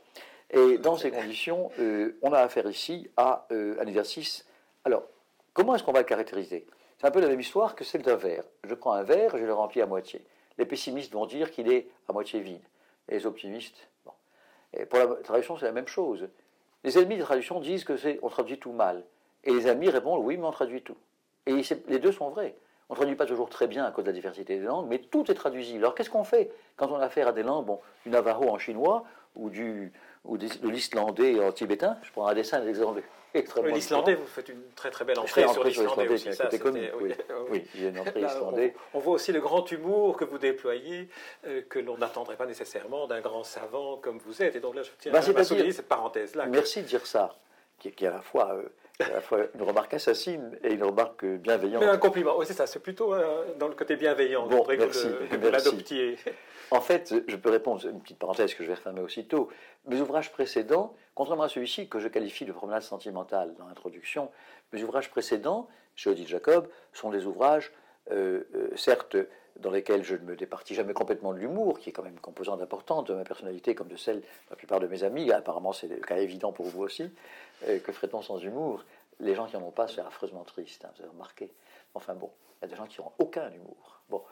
Et 0.51 0.79
dans 0.79 0.96
ces 0.96 1.11
conditions, 1.11 1.70
euh, 1.79 2.18
on 2.23 2.33
a 2.33 2.40
affaire 2.40 2.68
ici 2.68 3.09
à 3.16 3.46
euh, 3.53 3.77
un 3.81 3.87
exercice. 3.87 4.46
Alors, 4.85 5.05
comment 5.53 5.75
est-ce 5.75 5.85
qu'on 5.85 5.92
va 5.92 6.01
le 6.01 6.07
caractériser? 6.07 6.66
C'est 6.99 7.07
un 7.07 7.11
peu 7.11 7.20
la 7.20 7.29
même 7.29 7.40
histoire 7.40 7.75
que 7.77 7.85
celle 7.85 8.03
d'un 8.03 8.16
verre. 8.16 8.44
Je 8.64 8.75
prends 8.75 8.92
un 8.92 9.05
verre, 9.05 9.37
je 9.38 9.44
le 9.44 9.55
remplis 9.55 9.81
à 9.81 9.87
moitié. 9.87 10.25
Les 10.59 10.66
pessimistes 10.66 11.12
vont 11.12 11.27
dire 11.27 11.51
qu'il 11.51 11.73
est 11.73 11.88
à 12.09 12.12
moitié 12.12 12.40
vide. 12.40 12.62
Et 13.09 13.14
les 13.14 13.27
optimistes, 13.27 13.88
bon. 14.05 14.12
Et 14.75 14.87
pour 14.87 14.99
la 14.99 15.07
traduction, 15.23 15.57
c'est 15.57 15.66
la 15.66 15.73
même 15.73 15.88
chose. 15.88 16.29
Les 16.83 16.99
ennemis 16.99 17.14
de 17.14 17.20
la 17.20 17.27
traduction 17.27 17.61
disent 17.61 17.85
que 17.85 17.96
c'est 17.96 18.18
on 18.23 18.29
traduit 18.29 18.59
tout 18.59 18.73
mal. 18.73 19.05
Et 19.44 19.53
les 19.53 19.68
amis 19.68 19.88
répondent 19.88 20.23
oui, 20.25 20.37
mais 20.37 20.46
on 20.46 20.53
traduit 20.53 20.83
tout. 20.83 20.96
Et 21.46 21.62
les 21.88 21.99
deux 21.99 22.12
sont 22.12 22.29
vrais. 22.31 22.55
On 22.90 22.94
ne 22.94 22.96
traduit 22.96 23.14
pas 23.14 23.26
toujours 23.26 23.48
très 23.48 23.68
bien 23.68 23.85
à 23.85 23.92
cause 23.92 24.03
de 24.05 24.11
la 24.11 24.14
diversité 24.14 24.59
des 24.59 24.64
langues, 24.64 24.88
mais 24.88 24.98
tout 24.98 25.31
est 25.31 25.35
traduisible. 25.35 25.79
Alors 25.79 25.94
qu'est-ce 25.94 26.11
qu'on 26.11 26.24
fait 26.24 26.50
quand 26.76 26.90
on 26.90 26.96
a 26.96 27.05
affaire 27.05 27.29
à 27.29 27.33
des 27.33 27.44
langues, 27.44 27.64
bon, 27.64 27.79
du 28.05 28.11
navajo 28.11 28.48
en 28.48 28.59
chinois 28.59 29.05
ou, 29.37 29.48
du, 29.48 29.92
ou 30.24 30.37
de 30.37 30.48
l'islandais 30.68 31.38
en 31.38 31.53
tibétain? 31.53 31.96
Je 32.03 32.11
prends 32.11 32.26
un 32.26 32.35
dessin 32.35 32.59
d'exemple 32.61 33.03
extrêmement 33.33 33.72
L'islandais, 33.76 34.16
vous 34.16 34.26
faites 34.26 34.48
une 34.48 34.62
très 34.74 34.90
très 34.90 35.05
belle 35.05 35.20
entrée 35.20 35.46
sur 35.46 35.62
l'islandais 35.62 36.09
aussi. 36.09 36.33
Ça, 36.35 36.48
oui, 36.53 37.14
oui, 37.48 37.64
il 37.76 37.83
y 37.85 37.87
a 37.87 37.90
une 37.90 38.00
entrée 38.00 38.22
islandais. 38.22 38.74
On, 38.92 38.98
voit 38.98 39.14
aussi 39.14 39.31
le 39.31 39.40
grand 39.40 39.70
humour 39.70 40.16
que 40.16 40.24
vous 40.24 40.38
déployez, 40.38 41.09
euh, 41.46 41.62
que 41.68 41.79
l'on 41.79 41.96
n'attendrait 41.96 42.37
pas 42.37 42.46
nécessairement 42.46 43.07
d'un 43.07 43.20
grand 43.20 43.44
savant 43.44 43.98
comme 43.98 44.18
vous 44.18 44.42
êtes. 44.42 44.57
Et 44.57 44.61
donc 44.61 44.74
là, 44.74 44.83
je 44.83 44.90
tiens 44.98 45.12
bah, 45.12 45.20
à 45.20 45.44
souligner 45.44 45.70
cette 45.70 45.88
parenthèse-là. 45.88 46.46
Merci 46.46 46.83
de 46.83 46.88
dire 46.88 47.07
ça, 47.07 47.37
qui, 47.79 47.87
est 47.87 48.03
à 48.05 48.11
la 48.11 48.22
fois... 48.22 48.53
Euh, 48.55 48.68
à 49.01 49.15
la 49.15 49.21
fois 49.21 49.41
une 49.55 49.63
remarque 49.63 49.95
assassine 49.95 50.59
et 50.63 50.73
une 50.73 50.85
remarque 50.85 51.25
bienveillante. 51.25 51.83
Mais 51.83 51.89
un 51.89 51.99
compliment, 51.99 52.39
oui, 52.39 52.47
c'est 52.47 52.55
ça, 52.55 52.67
c'est 52.67 52.81
plutôt 52.81 53.15
euh, 53.15 53.45
dans 53.59 53.69
le 53.69 53.75
côté 53.75 53.97
bienveillant. 53.97 54.47
Bon, 54.47 54.65
merci, 54.69 55.09
que 55.31 55.37
vous 55.37 55.51
l'adoptiez. 55.51 56.17
En 56.71 56.81
fait, 56.81 57.15
je 57.27 57.37
peux 57.37 57.51
répondre, 57.51 57.85
une 57.87 58.01
petite 58.01 58.19
parenthèse 58.19 58.55
que 58.55 58.63
je 58.63 58.69
vais 58.69 58.75
refermer 58.75 59.01
aussitôt. 59.01 59.49
Mes 59.87 60.01
ouvrages 60.01 60.31
précédents, 60.31 60.95
contrairement 61.15 61.45
à 61.45 61.49
celui-ci 61.49 61.89
que 61.89 61.99
je 61.99 62.09
qualifie 62.09 62.45
de 62.45 62.53
promenade 62.53 62.83
sentimentale 62.83 63.55
dans 63.59 63.67
l'introduction, 63.67 64.31
mes 64.73 64.83
ouvrages 64.85 65.11
précédents, 65.11 65.69
chez 65.97 66.11
Odile 66.11 66.29
Jacob, 66.29 66.69
sont 66.93 67.11
des 67.11 67.27
ouvrages, 67.27 67.73
euh, 68.13 68.43
euh, 68.55 68.69
certes, 68.77 69.17
dans 69.59 69.71
lesquels 69.71 70.03
je 70.05 70.15
ne 70.15 70.23
me 70.23 70.37
départis 70.37 70.75
jamais 70.75 70.93
complètement 70.93 71.33
de 71.33 71.39
l'humour, 71.39 71.79
qui 71.79 71.91
est 71.91 71.93
quand 71.93 72.03
même 72.03 72.15
une 72.15 72.21
composante 72.21 72.63
importante 72.63 73.09
de 73.09 73.15
ma 73.15 73.25
personnalité, 73.25 73.75
comme 73.75 73.89
de 73.89 73.97
celle 73.97 74.21
de 74.21 74.27
la 74.51 74.57
plupart 74.57 74.81
de 74.81 74.87
mes 74.87 75.03
amis. 75.05 75.31
Apparemment, 75.33 75.73
c'est 75.73 75.89
le 75.89 75.97
cas 75.97 76.19
évident 76.19 76.53
pour 76.53 76.67
vous 76.67 76.83
aussi. 76.83 77.11
Euh, 77.67 77.79
que 77.79 77.93
ferait-on 77.93 78.23
sans 78.23 78.39
humour? 78.39 78.85
Les 79.19 79.35
gens 79.35 79.47
qui 79.47 79.57
n'en 79.57 79.67
ont 79.67 79.71
pas, 79.71 79.89
c'est 79.89 80.01
affreusement 80.01 80.45
triste, 80.45 80.85
hein, 80.85 80.91
vous 80.97 81.03
avez 81.03 81.11
remarqué. 81.11 81.53
Enfin 81.95 82.15
bon, 82.15 82.31
il 82.61 82.65
y 82.65 82.65
a 82.67 82.69
des 82.69 82.77
gens 82.77 82.87
qui 82.87 83.01
n'ont 83.01 83.13
aucun 83.19 83.51
humour. 83.51 84.01
Bon, 84.09 84.23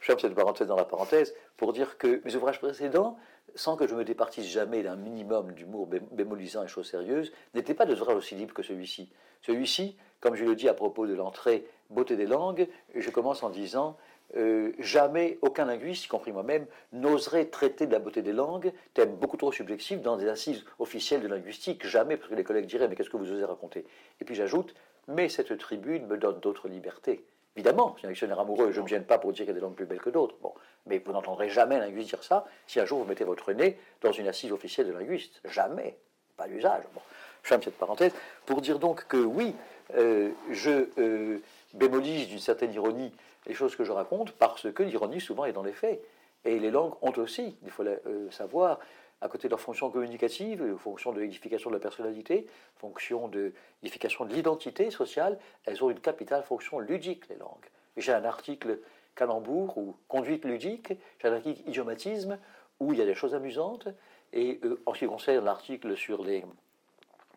je 0.00 0.06
ferme 0.06 0.18
cette 0.18 0.34
parenthèse 0.34 0.66
dans 0.66 0.76
la 0.76 0.84
parenthèse 0.84 1.34
pour 1.56 1.72
dire 1.72 1.98
que 1.98 2.22
mes 2.24 2.34
ouvrages 2.36 2.58
précédents, 2.58 3.18
sans 3.54 3.76
que 3.76 3.86
je 3.86 3.94
me 3.94 4.04
départisse 4.04 4.46
jamais 4.46 4.82
d'un 4.82 4.96
minimum 4.96 5.52
d'humour 5.52 5.86
bémolisant 5.86 6.62
et 6.62 6.68
choses 6.68 6.88
sérieuses, 6.88 7.32
n'étaient 7.54 7.74
pas 7.74 7.86
des 7.86 8.00
ouvrages 8.00 8.16
aussi 8.16 8.34
libres 8.34 8.54
que 8.54 8.62
celui-ci. 8.62 9.10
Celui-ci, 9.42 9.96
comme 10.20 10.34
je 10.34 10.44
le 10.44 10.54
dis 10.54 10.68
à 10.68 10.74
propos 10.74 11.06
de 11.06 11.14
l'entrée 11.14 11.66
Beauté 11.90 12.16
des 12.16 12.26
langues, 12.26 12.68
je 12.94 13.10
commence 13.10 13.44
en 13.44 13.50
disant 13.50 13.96
euh, 14.36 14.72
jamais 14.78 15.38
aucun 15.42 15.64
linguiste, 15.64 16.04
y 16.04 16.08
compris 16.08 16.32
moi-même, 16.32 16.66
n'oserait 16.92 17.46
traiter 17.46 17.86
de 17.86 17.92
la 17.92 17.98
beauté 17.98 18.22
des 18.22 18.32
langues, 18.32 18.72
thème 18.94 19.16
beaucoup 19.16 19.36
trop 19.36 19.52
subjectif, 19.52 20.02
dans 20.02 20.16
des 20.16 20.28
assises 20.28 20.64
officielles 20.78 21.22
de 21.22 21.28
linguistique. 21.28 21.86
Jamais, 21.86 22.16
parce 22.16 22.28
que 22.28 22.34
les 22.34 22.44
collègues 22.44 22.66
diraient 22.66 22.88
Mais 22.88 22.96
qu'est-ce 22.96 23.10
que 23.10 23.16
vous 23.16 23.30
osez 23.32 23.44
raconter? 23.44 23.86
Et 24.20 24.24
puis 24.24 24.34
j'ajoute 24.34 24.74
Mais 25.08 25.28
cette 25.28 25.56
tribune 25.58 26.06
me 26.06 26.18
donne 26.18 26.40
d'autres 26.40 26.68
libertés. 26.68 27.24
Évidemment, 27.56 27.94
suis 27.96 28.06
un 28.06 28.10
dictionnaire 28.10 28.38
amoureux, 28.38 28.70
je 28.70 28.78
ne 28.78 28.84
me 28.84 28.88
gêne 28.88 29.04
pas 29.04 29.18
pour 29.18 29.32
dire 29.32 29.46
qu'il 29.46 29.48
y 29.48 29.50
a 29.50 29.54
des 29.54 29.60
langues 29.60 29.74
plus 29.74 29.86
belles 29.86 30.00
que 30.00 30.10
d'autres. 30.10 30.36
Bon, 30.42 30.52
mais 30.84 30.98
vous 30.98 31.12
n'entendrez 31.12 31.48
jamais 31.48 31.76
un 31.76 31.80
linguiste 31.80 32.10
dire 32.10 32.22
ça 32.22 32.44
si 32.66 32.78
un 32.78 32.84
jour 32.84 32.98
vous 32.98 33.08
mettez 33.08 33.24
votre 33.24 33.50
nez 33.52 33.78
dans 34.02 34.12
une 34.12 34.28
assise 34.28 34.52
officielle 34.52 34.88
de 34.88 34.92
linguiste. 34.92 35.40
Jamais. 35.46 35.96
Pas 36.36 36.46
d'usage. 36.48 36.82
Bon, 36.92 37.00
je 37.46 37.48
ferme 37.48 37.62
cette 37.62 37.78
parenthèse 37.78 38.12
pour 38.44 38.60
dire 38.60 38.80
donc 38.80 39.06
que 39.06 39.16
oui, 39.16 39.54
euh, 39.96 40.30
je 40.50 40.88
euh, 40.98 41.38
bémolise 41.74 42.26
d'une 42.26 42.40
certaine 42.40 42.74
ironie 42.74 43.12
les 43.46 43.54
choses 43.54 43.76
que 43.76 43.84
je 43.84 43.92
raconte 43.92 44.32
parce 44.32 44.70
que 44.72 44.82
l'ironie 44.82 45.20
souvent 45.20 45.44
est 45.44 45.52
dans 45.52 45.62
les 45.62 45.72
faits. 45.72 46.02
Et 46.44 46.58
les 46.58 46.72
langues 46.72 46.94
ont 47.02 47.12
aussi, 47.18 47.56
il 47.62 47.70
faut 47.70 47.84
le 47.84 48.02
euh, 48.06 48.30
savoir, 48.32 48.80
à 49.20 49.28
côté 49.28 49.46
de 49.46 49.50
leur 49.50 49.60
fonction 49.60 49.90
communicative, 49.90 50.76
fonction 50.76 51.12
de 51.12 51.20
l'édification 51.20 51.70
de 51.70 51.76
la 51.76 51.80
personnalité, 51.80 52.48
fonction 52.78 53.28
de 53.28 53.52
l'édification 53.80 54.24
de 54.24 54.34
l'identité 54.34 54.90
sociale, 54.90 55.38
elles 55.66 55.84
ont 55.84 55.90
une 55.90 56.00
capitale 56.00 56.42
fonction 56.42 56.80
ludique, 56.80 57.28
les 57.28 57.36
langues. 57.36 57.70
J'ai 57.96 58.12
un 58.12 58.24
article 58.24 58.80
calembour 59.14 59.78
ou 59.78 59.94
conduite 60.08 60.44
ludique, 60.44 60.94
j'ai 61.22 61.28
un 61.28 61.34
article 61.34 61.60
idiomatisme 61.68 62.38
où 62.80 62.92
il 62.92 62.98
y 62.98 63.02
a 63.02 63.06
des 63.06 63.14
choses 63.14 63.36
amusantes. 63.36 63.86
Et 64.32 64.60
en 64.84 64.92
ce 64.92 64.98
qui 64.98 65.06
concerne 65.06 65.44
l'article 65.44 65.96
sur 65.96 66.24
les 66.24 66.44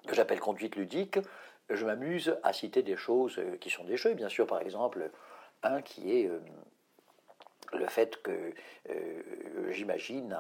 que 0.08 0.16
j'appelle 0.16 0.40
conduite 0.40 0.76
ludique, 0.76 1.20
je 1.70 1.86
m'amuse 1.86 2.36
à 2.44 2.54
citer 2.54 2.84
des 2.84 2.98
choses 2.98 3.38
euh, 3.38 3.58
qui 3.58 3.70
sont 3.70 3.84
des 3.84 3.98
jeux, 3.98 4.14
bien 4.14 4.30
sûr, 4.30 4.48
par 4.48 4.62
exemple, 4.62 5.12
un 5.64 5.82
qui 5.82 6.18
est 6.18 6.28
euh, 6.28 6.40
le 7.74 7.86
fait 7.86 8.22
que 8.24 8.32
euh, 8.90 9.72
j'imagine 9.72 10.38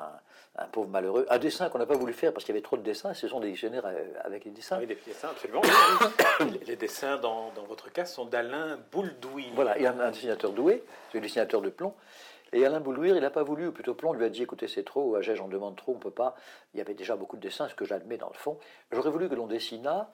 un, 0.58 0.65
pauvre 0.67 0.89
malheureux, 0.89 1.28
un 1.30 1.38
dessin 1.38 1.69
qu'on 1.69 1.78
n'a 1.78 1.86
pas 1.86 1.95
voulu 1.95 2.13
faire 2.13 2.34
parce 2.34 2.43
qu'il 2.43 2.54
y 2.54 2.58
avait 2.58 2.63
trop 2.63 2.78
de 2.78 2.82
dessins, 2.82 3.13
ce 3.13 3.28
sont 3.28 3.39
des 3.39 3.52
dictionnaires 3.52 3.86
avec 4.24 4.45
les 4.45 4.52
dessins. 4.52 4.80
Oui, 4.80 4.88
des 4.88 4.98
dessins, 5.06 5.30
absolument. 5.30 5.62
les, 6.67 6.76
dessins, 6.76 7.17
dans, 7.17 7.52
dans, 7.52 7.63
votre 7.63 7.91
cas, 7.91 8.06
sont 8.06 8.26
d'Alain 8.26 8.80
Bouldouir. 8.91 9.45
Voilà, 9.54 9.78
il 9.78 9.84
y 9.84 9.86
a 9.86 9.91
un, 9.91 10.12
dessinateur 10.12 10.52
doué, 10.52 10.84
c'est 11.12 11.19
un 11.19 11.22
dessinateur 11.22 11.62
de 11.62 11.69
plomb. 11.69 11.93
Et 12.54 12.66
Alain 12.66 12.80
Bouldouir, 12.80 13.16
il 13.16 13.22
n'a 13.22 13.30
pas 13.30 13.44
voulu, 13.44 13.68
ou 13.68 13.72
plutôt 13.72 13.94
plomb, 13.94 14.14
lui 14.14 14.26
a 14.26 14.30
dit 14.30 14.44
écoutez, 14.44 14.68
c'est 14.68 14.84
trop, 14.84 15.16
à 15.16 15.22
j'en 15.22 15.48
demande 15.48 15.76
trop, 15.76 15.94
on 15.94 15.96
ne 15.96 16.02
peut 16.02 16.12
pas. 16.12 16.36
Il 16.74 16.78
y 16.78 16.82
avait 16.82 16.94
déjà 16.94 17.16
beaucoup 17.16 17.38
de 17.38 17.42
dessins, 17.42 17.68
ce 17.68 17.76
que 17.76 17.86
j'admets 17.86 18.18
dans 18.18 18.30
le 18.30 18.38
fond. 18.38 18.58
J'aurais 18.92 19.12
voulu 19.12 19.30
que 19.30 19.36
l'on 19.36 19.48
dessinât 19.48 20.10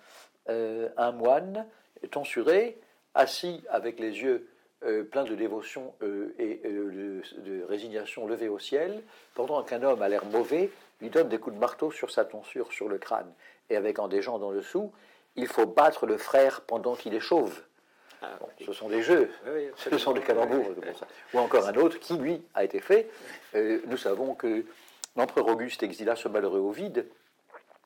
un 0.47 1.11
moine 1.11 1.65
tonsuré, 2.11 2.79
assis 3.15 3.63
avec 3.69 3.99
les 3.99 4.21
yeux 4.21 4.47
euh, 4.85 5.03
plein 5.03 5.23
de 5.23 5.33
dévotion 5.35 5.93
euh, 6.03 6.35
et 6.37 6.61
euh, 6.65 7.21
de, 7.37 7.63
résignation 7.63 8.27
levé 8.27 8.49
au 8.49 8.59
ciel, 8.59 9.01
pendant 9.33 9.63
qu'un 9.63 9.81
homme 9.81 10.01
a 10.01 10.09
l'air 10.09 10.25
mauvais 10.25 10.69
lui 11.01 11.09
donne 11.09 11.29
des 11.29 11.39
coups 11.39 11.55
de 11.55 11.59
marteau 11.59 11.91
sur 11.91 12.11
sa 12.11 12.23
tonsure, 12.25 12.71
sur 12.71 12.87
le 12.87 12.97
crâne, 12.97 13.31
et 13.69 13.77
avec 13.77 13.99
en 13.99 14.07
des 14.07 14.21
gens 14.21 14.37
dans 14.37 14.51
le 14.51 14.61
sous, 14.61 14.91
il 15.35 15.47
faut 15.47 15.65
battre 15.65 16.05
le 16.05 16.17
frère 16.17 16.61
pendant 16.61 16.95
qu'il 16.95 17.15
est 17.15 17.19
chauve. 17.19 17.61
Ah, 18.21 18.39
ce 18.65 18.73
sont 18.73 18.89
des 18.89 19.01
jeux, 19.01 19.31
ce 19.75 19.97
sont 19.97 20.13
des 20.13 20.21
calembours. 20.21 20.67
Ou 21.33 21.39
encore 21.39 21.67
un 21.67 21.75
autre 21.75 21.99
qui, 21.99 22.17
lui, 22.17 22.41
a 22.53 22.63
été 22.63 22.79
fait. 22.79 23.09
nous 23.53 23.97
savons 23.97 24.35
que 24.35 24.65
l'empereur 25.15 25.47
Auguste 25.47 25.83
exila 25.83 26.15
ce 26.15 26.27
malheureux 26.27 26.59
Ovide, 26.59 27.07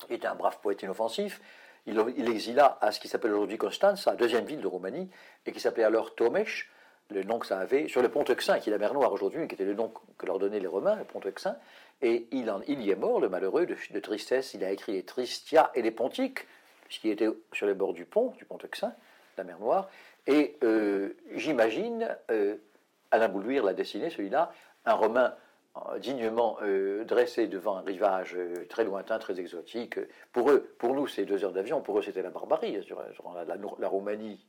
qui 0.07 0.13
était 0.13 0.27
un 0.27 0.35
brave 0.35 0.59
poète 0.61 0.81
inoffensif. 0.83 1.41
Il, 1.85 2.01
il 2.17 2.29
exila 2.29 2.77
à 2.81 2.91
ce 2.91 2.99
qui 2.99 3.07
s'appelle 3.07 3.31
aujourd'hui 3.31 3.57
Constance, 3.57 4.05
la 4.05 4.15
deuxième 4.15 4.45
ville 4.45 4.61
de 4.61 4.67
Roumanie, 4.67 5.09
et 5.45 5.51
qui 5.51 5.59
s'appelait 5.59 5.83
alors 5.83 6.15
Tomesh, 6.15 6.69
le 7.09 7.23
nom 7.23 7.39
que 7.39 7.47
ça 7.47 7.59
avait, 7.59 7.87
sur 7.87 8.01
le 8.01 8.09
pont 8.09 8.23
Euxin, 8.29 8.59
qui 8.59 8.69
est 8.69 8.71
la 8.71 8.77
mer 8.77 8.93
Noire 8.93 9.11
aujourd'hui, 9.11 9.47
qui 9.47 9.55
était 9.55 9.65
le 9.65 9.73
nom 9.73 9.91
que 10.17 10.25
leur 10.25 10.39
donnaient 10.39 10.59
les 10.59 10.67
Romains, 10.67 10.95
le 10.95 11.03
pont 11.03 11.21
Euxin, 11.25 11.55
et 12.01 12.27
il, 12.31 12.49
en, 12.49 12.61
il 12.67 12.81
y 12.81 12.91
est 12.91 12.95
mort, 12.95 13.19
le 13.19 13.29
malheureux, 13.29 13.65
de, 13.65 13.99
tristesse. 13.99 14.53
Il 14.53 14.63
a 14.63 14.71
écrit 14.71 14.93
les 14.93 15.03
Tristia 15.03 15.71
et 15.75 15.81
les 15.81 15.91
Pontiques, 15.91 16.47
puisqu'il 16.85 17.11
était 17.11 17.29
sur 17.53 17.67
les 17.67 17.73
bords 17.73 17.93
du 17.93 18.05
pont, 18.05 18.33
du 18.37 18.45
pont 18.45 18.57
Euxin, 18.63 18.93
la 19.37 19.43
mer 19.43 19.59
Noire, 19.59 19.89
et 20.29 20.57
euh, 20.63 21.17
j'imagine, 21.33 22.15
euh, 22.29 22.57
Alain 23.09 23.29
Boulouir 23.29 23.63
l'a 23.63 23.73
dessiné, 23.73 24.11
celui-là, 24.11 24.51
un 24.85 24.93
Romain 24.93 25.33
euh, 25.75 25.97
dignement 25.97 26.59
dressé 27.03 27.47
devant 27.47 27.77
un 27.77 27.81
rivage 27.81 28.37
très 28.69 28.83
lointain, 28.83 29.17
très 29.17 29.39
exotique. 29.39 29.99
Pour 30.31 30.51
eux, 30.51 30.71
pour 30.77 30.93
nous, 30.93 31.07
c'est 31.07 31.25
deux 31.25 31.43
heures 31.43 31.51
d'avion, 31.51 31.81
pour 31.81 31.97
eux, 31.97 32.03
c'était 32.03 32.21
la 32.21 32.29
barbarie, 32.29 32.83
sur, 32.83 33.01
la, 33.79 33.87
Roumanie, 33.87 34.45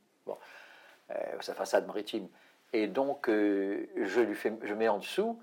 sa 1.39 1.55
façade 1.55 1.87
maritime. 1.87 2.27
Et 2.73 2.85
donc, 2.85 3.25
je, 3.27 4.21
lui 4.21 4.35
fais, 4.35 4.53
je 4.61 4.73
mets 4.75 4.87
en 4.87 4.99
dessous, 4.99 5.41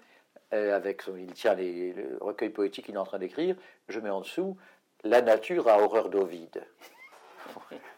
avec 0.52 1.02
il 1.18 1.32
tient 1.32 1.54
les, 1.54 1.92
le 1.94 2.16
recueil 2.20 2.50
poétique 2.50 2.86
qu'il 2.86 2.94
est 2.94 2.98
en 2.98 3.04
train 3.04 3.18
d'écrire, 3.18 3.56
je 3.88 3.98
mets 3.98 4.10
en 4.10 4.20
dessous 4.20 4.56
La 5.02 5.20
nature 5.20 5.68
a 5.68 5.80
horreur 5.80 6.10
d'Ovide. 6.10 6.64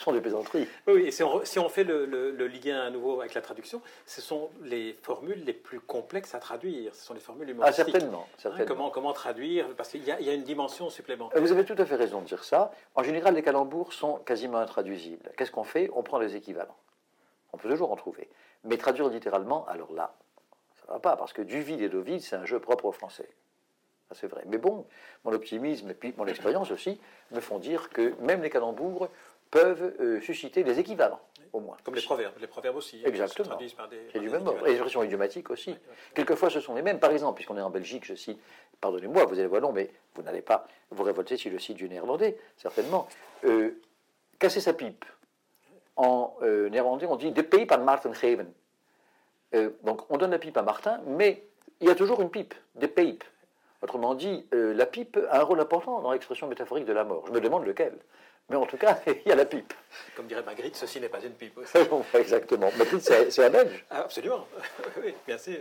ce 0.00 0.04
sont 0.04 0.12
des 0.12 0.22
plaisanteries. 0.22 0.66
Oui, 0.86 1.02
et 1.02 1.10
si 1.10 1.22
on, 1.22 1.44
si 1.44 1.58
on 1.58 1.68
fait 1.68 1.84
le, 1.84 2.06
le, 2.06 2.46
lien 2.46 2.80
à 2.80 2.88
nouveau 2.88 3.20
avec 3.20 3.34
la 3.34 3.42
traduction, 3.42 3.82
ce 4.06 4.22
sont 4.22 4.48
les 4.62 4.96
formules 5.02 5.44
les 5.44 5.52
plus 5.52 5.78
complexes 5.78 6.34
à 6.34 6.38
traduire. 6.38 6.94
Ce 6.94 7.04
sont 7.04 7.12
les 7.12 7.20
formules 7.20 7.50
humoristiques. 7.50 7.84
Ah, 7.86 7.92
certainement. 7.92 8.26
Hein, 8.26 8.34
certainement. 8.38 8.66
comment, 8.66 8.90
comment 8.90 9.12
traduire 9.12 9.68
Parce 9.76 9.90
qu'il 9.90 10.02
y, 10.02 10.06
y, 10.06 10.30
a 10.30 10.32
une 10.32 10.42
dimension 10.42 10.88
supplémentaire. 10.88 11.38
Vous 11.38 11.52
avez 11.52 11.66
tout 11.66 11.74
à 11.76 11.84
fait 11.84 11.96
raison 11.96 12.22
de 12.22 12.26
dire 12.26 12.44
ça. 12.44 12.72
En 12.94 13.02
général, 13.02 13.34
les 13.34 13.42
calembours 13.42 13.92
sont 13.92 14.14
quasiment 14.20 14.56
intraduisibles. 14.56 15.30
Qu'est-ce 15.36 15.52
qu'on 15.52 15.64
fait? 15.64 15.90
On 15.94 16.02
prend 16.02 16.18
les 16.18 16.34
équivalents. 16.34 16.78
On 17.52 17.58
peut 17.58 17.68
toujours 17.68 17.92
en 17.92 17.96
trouver. 17.96 18.30
Mais 18.64 18.78
traduire 18.78 19.10
littéralement, 19.10 19.66
alors 19.66 19.92
là, 19.92 20.14
ça 20.76 20.86
ne 20.88 20.92
va 20.94 21.00
pas, 21.00 21.16
parce 21.16 21.34
que 21.34 21.42
du 21.42 21.60
vide 21.60 21.82
et 21.82 21.90
d'Ovide, 21.90 22.22
c'est 22.22 22.36
un 22.36 22.46
jeu 22.46 22.58
propre 22.58 22.86
au 22.86 22.92
français. 22.92 23.28
Ça, 24.10 24.16
c'est 24.18 24.26
vrai. 24.26 24.42
Mais 24.46 24.58
bon, 24.58 24.86
mon 25.24 25.32
optimisme 25.32 25.88
et 25.90 25.94
puis 25.94 26.12
mon 26.16 26.26
expérience 26.26 26.72
aussi 26.72 27.00
me 27.30 27.40
font 27.40 27.58
dire 27.58 27.90
que 27.90 28.12
même 28.20 28.42
les 28.42 28.50
calembours 28.50 29.08
peuvent 29.50 29.94
euh, 30.00 30.20
susciter 30.20 30.62
des 30.62 30.78
équivalents, 30.78 31.20
au 31.52 31.60
moins. 31.60 31.76
Comme 31.84 31.94
les 31.94 32.02
proverbes, 32.02 32.34
les 32.40 32.46
proverbes 32.46 32.76
aussi. 32.76 32.98
Hein, 33.04 33.08
Exactement. 33.08 33.58
C'est 34.12 34.20
du 34.20 34.30
même 34.30 34.46
ordre. 34.46 34.66
Et 34.66 34.70
les 34.70 34.74
expressions 34.74 35.02
idiomatiques 35.02 35.50
aussi. 35.50 35.76
Quelquefois, 36.14 36.50
ce 36.50 36.60
sont 36.60 36.74
les 36.74 36.82
mêmes. 36.82 37.00
Par 37.00 37.10
exemple, 37.10 37.36
puisqu'on 37.36 37.56
est 37.56 37.62
en 37.62 37.70
Belgique, 37.70 38.04
je 38.04 38.14
cite, 38.14 38.40
pardonnez-moi, 38.80 39.24
vous 39.24 39.38
allez 39.38 39.48
voir 39.48 39.62
non, 39.62 39.72
mais 39.72 39.90
vous 40.14 40.22
n'allez 40.22 40.42
pas 40.42 40.66
vous 40.90 41.02
révolter 41.02 41.36
si 41.36 41.50
je 41.50 41.58
cite 41.58 41.76
du 41.76 41.88
néerlandais, 41.88 42.38
certainement. 42.56 43.08
Euh, 43.44 43.80
casser 44.38 44.60
sa 44.60 44.72
pipe 44.72 45.04
en 45.96 46.34
euh, 46.42 46.68
néerlandais, 46.68 47.06
on 47.06 47.16
dit 47.16 47.32
de 47.32 47.42
pipe 47.42 47.72
à 47.72 47.78
Martin 47.78 48.12
geven. 48.12 48.50
Donc 49.82 50.08
on 50.10 50.16
donne 50.16 50.30
la 50.30 50.38
pipe 50.38 50.56
à 50.56 50.62
Martin, 50.62 51.00
mais 51.06 51.44
il 51.80 51.88
y 51.88 51.90
a 51.90 51.96
toujours 51.96 52.20
une 52.20 52.30
pipe, 52.30 52.54
des 52.76 52.86
pipes. 52.86 53.24
Autrement 53.82 54.14
dit, 54.14 54.46
la 54.52 54.86
pipe 54.86 55.18
a 55.28 55.40
un 55.40 55.42
rôle 55.42 55.58
important 55.58 56.00
dans 56.00 56.12
l'expression 56.12 56.46
métaphorique 56.46 56.84
de 56.84 56.92
la 56.92 57.02
mort. 57.02 57.24
Je 57.26 57.32
me 57.32 57.40
demande 57.40 57.64
lequel. 57.64 57.98
Mais 58.48 58.56
en 58.56 58.66
tout 58.66 58.76
cas, 58.76 58.98
il 59.06 59.28
y 59.28 59.32
a 59.32 59.36
la 59.36 59.44
pipe. 59.44 59.72
Comme 60.16 60.26
dirait 60.26 60.42
Magritte, 60.42 60.76
ceci 60.76 61.00
n'est 61.00 61.08
pas 61.08 61.20
une 61.20 61.32
pipe 61.32 61.56
aussi. 61.58 61.72
Exactement. 62.14 62.70
Magritte, 62.76 63.02
c'est 63.02 63.44
un 63.44 63.50
belge. 63.50 63.84
Ah, 63.90 64.02
absolument. 64.02 64.46
oui, 65.04 65.14
bien 65.26 65.38
sûr. 65.38 65.58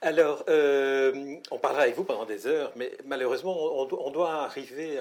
Alors, 0.00 0.44
euh, 0.48 1.36
on 1.50 1.58
parlera 1.58 1.82
avec 1.82 1.94
vous 1.94 2.04
pendant 2.04 2.24
des 2.24 2.46
heures, 2.46 2.72
mais 2.76 2.92
malheureusement, 3.04 3.54
on, 3.54 4.10
doit 4.10 4.44
arriver 4.44 4.98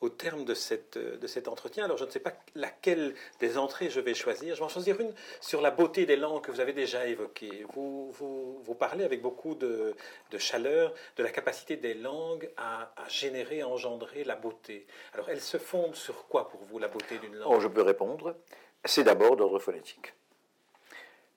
au 0.00 0.08
terme 0.08 0.44
de, 0.44 0.54
cette, 0.54 0.98
de 0.98 1.26
cet 1.26 1.48
entretien. 1.48 1.84
Alors, 1.84 1.98
je 1.98 2.04
ne 2.04 2.10
sais 2.10 2.20
pas 2.20 2.32
laquelle 2.54 3.14
des 3.38 3.58
entrées 3.58 3.90
je 3.90 4.00
vais 4.00 4.14
choisir. 4.14 4.54
Je 4.54 4.60
vais 4.60 4.66
en 4.66 4.70
choisir 4.70 4.98
une 5.00 5.12
sur 5.40 5.60
la 5.60 5.70
beauté 5.70 6.06
des 6.06 6.16
langues 6.16 6.42
que 6.42 6.50
vous 6.50 6.60
avez 6.60 6.72
déjà 6.72 7.06
évoquées. 7.06 7.64
Vous, 7.74 8.10
vous, 8.12 8.60
vous 8.62 8.74
parlez 8.74 9.04
avec 9.04 9.20
beaucoup 9.20 9.54
de, 9.54 9.94
de, 10.30 10.38
chaleur 10.38 10.94
de 11.16 11.22
la 11.22 11.30
capacité 11.30 11.76
des 11.76 11.94
langues 11.94 12.50
à, 12.56 12.92
à 12.96 13.08
générer, 13.08 13.60
à 13.60 13.68
engendrer 13.68 14.24
la 14.24 14.36
beauté. 14.36 14.86
Alors, 15.14 15.28
elles 15.28 15.40
se 15.40 15.58
fondent 15.58 15.96
sur 15.96 16.26
quoi 16.26 16.49
pour 16.50 16.60
vous 16.64 16.78
la 16.78 16.88
beauté 16.88 17.18
d'une 17.18 17.36
langue 17.36 17.52
oh, 17.52 17.60
Je 17.60 17.68
peux 17.68 17.82
répondre. 17.82 18.36
C'est 18.84 19.04
d'abord 19.04 19.36
d'ordre 19.36 19.58
phonétique. 19.58 20.14